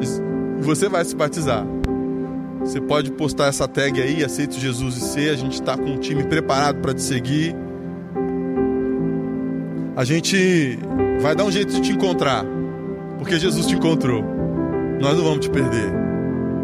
E 0.00 0.62
você 0.62 0.88
vai 0.88 1.04
se 1.04 1.16
batizar. 1.16 1.66
Você 2.66 2.80
pode 2.80 3.12
postar 3.12 3.46
essa 3.46 3.68
tag 3.68 4.02
aí, 4.02 4.24
aceito 4.24 4.58
Jesus 4.58 4.96
e 4.96 5.00
ser. 5.00 5.30
A 5.30 5.36
gente 5.36 5.52
está 5.52 5.76
com 5.76 5.84
um 5.84 5.98
time 5.98 6.24
preparado 6.24 6.80
para 6.80 6.92
te 6.92 7.00
seguir. 7.00 7.54
A 9.94 10.02
gente 10.02 10.76
vai 11.22 11.36
dar 11.36 11.44
um 11.44 11.50
jeito 11.50 11.72
de 11.72 11.80
te 11.80 11.92
encontrar 11.92 12.44
porque 13.18 13.38
Jesus 13.38 13.66
te 13.66 13.76
encontrou. 13.76 14.20
Nós 15.00 15.16
não 15.16 15.22
vamos 15.22 15.46
te 15.46 15.50
perder, 15.50 15.92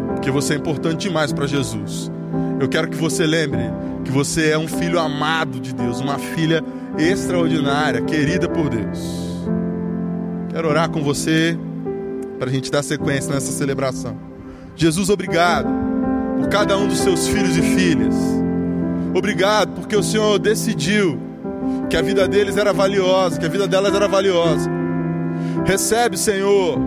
porque 0.09 0.29
você 0.29 0.55
é 0.55 0.57
importante 0.57 1.07
demais 1.07 1.31
para 1.31 1.47
Jesus. 1.47 2.11
Eu 2.59 2.67
quero 2.67 2.89
que 2.89 2.97
você 2.97 3.25
lembre 3.25 3.61
que 4.03 4.11
você 4.11 4.49
é 4.49 4.57
um 4.57 4.67
filho 4.67 4.99
amado 4.99 5.57
de 5.57 5.73
Deus, 5.73 6.01
uma 6.01 6.19
filha 6.19 6.61
extraordinária, 6.97 8.01
querida 8.01 8.49
por 8.49 8.69
Deus. 8.69 8.99
Quero 10.49 10.67
orar 10.67 10.89
com 10.89 11.01
você 11.01 11.57
para 12.37 12.49
a 12.49 12.53
gente 12.53 12.69
dar 12.69 12.83
sequência 12.83 13.33
nessa 13.33 13.53
celebração. 13.53 14.17
Jesus, 14.75 15.09
obrigado 15.09 15.82
por 16.43 16.49
cada 16.49 16.77
um 16.77 16.87
dos 16.87 16.99
seus 16.99 17.27
filhos 17.27 17.57
e 17.57 17.61
filhas. 17.61 18.15
Obrigado 19.15 19.71
porque 19.71 19.95
o 19.95 20.03
Senhor 20.03 20.37
decidiu 20.37 21.19
que 21.89 21.95
a 21.95 22.01
vida 22.01 22.27
deles 22.27 22.57
era 22.57 22.73
valiosa, 22.73 23.39
que 23.39 23.45
a 23.45 23.49
vida 23.49 23.67
delas 23.67 23.95
era 23.95 24.07
valiosa 24.07 24.69
Recebe, 25.65 26.17
Senhor, 26.17 26.77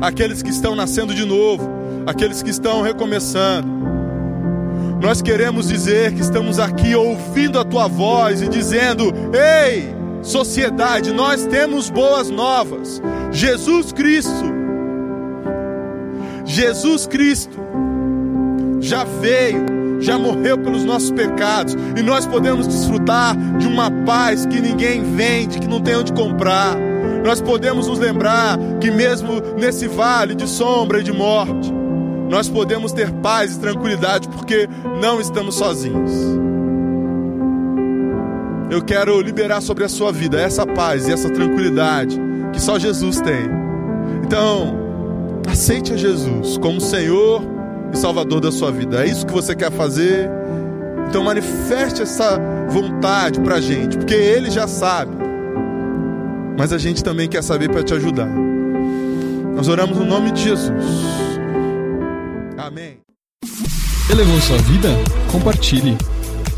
aqueles 0.00 0.42
que 0.42 0.50
estão 0.50 0.74
nascendo 0.74 1.14
de 1.14 1.24
novo, 1.24 1.68
aqueles 2.06 2.42
que 2.42 2.50
estão 2.50 2.80
recomeçando. 2.80 3.68
Nós 5.00 5.20
queremos 5.20 5.68
dizer 5.68 6.14
que 6.14 6.22
estamos 6.22 6.58
aqui 6.58 6.94
ouvindo 6.94 7.58
a 7.58 7.64
tua 7.64 7.86
voz 7.86 8.40
e 8.40 8.48
dizendo: 8.48 9.12
Ei, 9.34 9.94
sociedade, 10.22 11.12
nós 11.12 11.44
temos 11.46 11.90
boas 11.90 12.30
novas. 12.30 13.02
Jesus 13.30 13.92
Cristo, 13.92 14.46
Jesus 16.46 17.06
Cristo 17.06 17.58
já 18.86 19.04
veio, 19.04 19.64
já 20.00 20.18
morreu 20.18 20.58
pelos 20.58 20.84
nossos 20.84 21.10
pecados 21.10 21.76
e 21.96 22.02
nós 22.02 22.26
podemos 22.26 22.66
desfrutar 22.66 23.36
de 23.58 23.66
uma 23.66 23.90
paz 24.04 24.46
que 24.46 24.60
ninguém 24.60 25.02
vende, 25.14 25.58
que 25.58 25.68
não 25.68 25.80
tem 25.80 25.96
onde 25.96 26.12
comprar 26.12 26.76
nós 27.26 27.40
podemos 27.40 27.88
nos 27.88 27.98
lembrar 27.98 28.56
que, 28.80 28.88
mesmo 28.88 29.40
nesse 29.58 29.88
vale 29.88 30.32
de 30.34 30.48
sombra 30.48 31.00
e 31.00 31.02
de 31.02 31.12
morte, 31.12 31.72
nós 32.30 32.48
podemos 32.48 32.92
ter 32.92 33.10
paz 33.14 33.56
e 33.56 33.58
tranquilidade 33.58 34.28
porque 34.28 34.68
não 35.00 35.20
estamos 35.20 35.56
sozinhos. 35.56 36.12
Eu 38.70 38.80
quero 38.82 39.20
liberar 39.20 39.60
sobre 39.60 39.82
a 39.82 39.88
sua 39.88 40.12
vida 40.12 40.40
essa 40.40 40.64
paz 40.64 41.08
e 41.08 41.12
essa 41.12 41.28
tranquilidade 41.28 42.16
que 42.52 42.60
só 42.60 42.78
Jesus 42.78 43.20
tem. 43.20 43.48
Então, 44.24 44.76
aceite 45.48 45.92
a 45.92 45.96
Jesus 45.96 46.58
como 46.58 46.80
Senhor 46.80 47.42
e 47.92 47.96
Salvador 47.96 48.40
da 48.40 48.52
sua 48.52 48.70
vida. 48.70 49.04
É 49.04 49.08
isso 49.08 49.26
que 49.26 49.32
você 49.32 49.54
quer 49.54 49.70
fazer? 49.70 50.30
Então 51.08 51.22
manifeste 51.22 52.02
essa 52.02 52.38
vontade 52.68 53.40
para 53.40 53.56
a 53.56 53.60
gente, 53.60 53.96
porque 53.96 54.14
Ele 54.14 54.50
já 54.50 54.66
sabe 54.66 55.26
mas 56.58 56.72
a 56.72 56.78
gente 56.78 57.04
também 57.04 57.28
quer 57.28 57.42
saber 57.42 57.70
para 57.70 57.82
te 57.82 57.92
ajudar. 57.94 58.28
Nós 59.54 59.68
oramos 59.68 59.98
no 59.98 60.04
nome 60.04 60.32
de 60.32 60.44
Jesus. 60.44 60.72
Amém. 62.56 62.98
Elevou 64.10 64.40
sua 64.40 64.58
vida? 64.58 64.88
Compartilhe. 65.30 65.96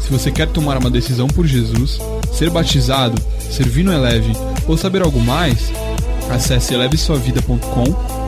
Se 0.01 0.11
você 0.11 0.31
quer 0.31 0.49
tomar 0.49 0.79
uma 0.79 0.91
decisão 0.91 1.27
por 1.27 1.47
Jesus, 1.47 1.99
ser 2.33 2.51
batizado, 2.51 3.21
servir 3.51 3.83
no 3.83 3.93
Eleve 3.93 4.33
ou 4.67 4.77
saber 4.77 5.03
algo 5.03 5.21
mais, 5.21 5.73
acesse 6.31 6.75
elevesuavida.com 6.75 8.28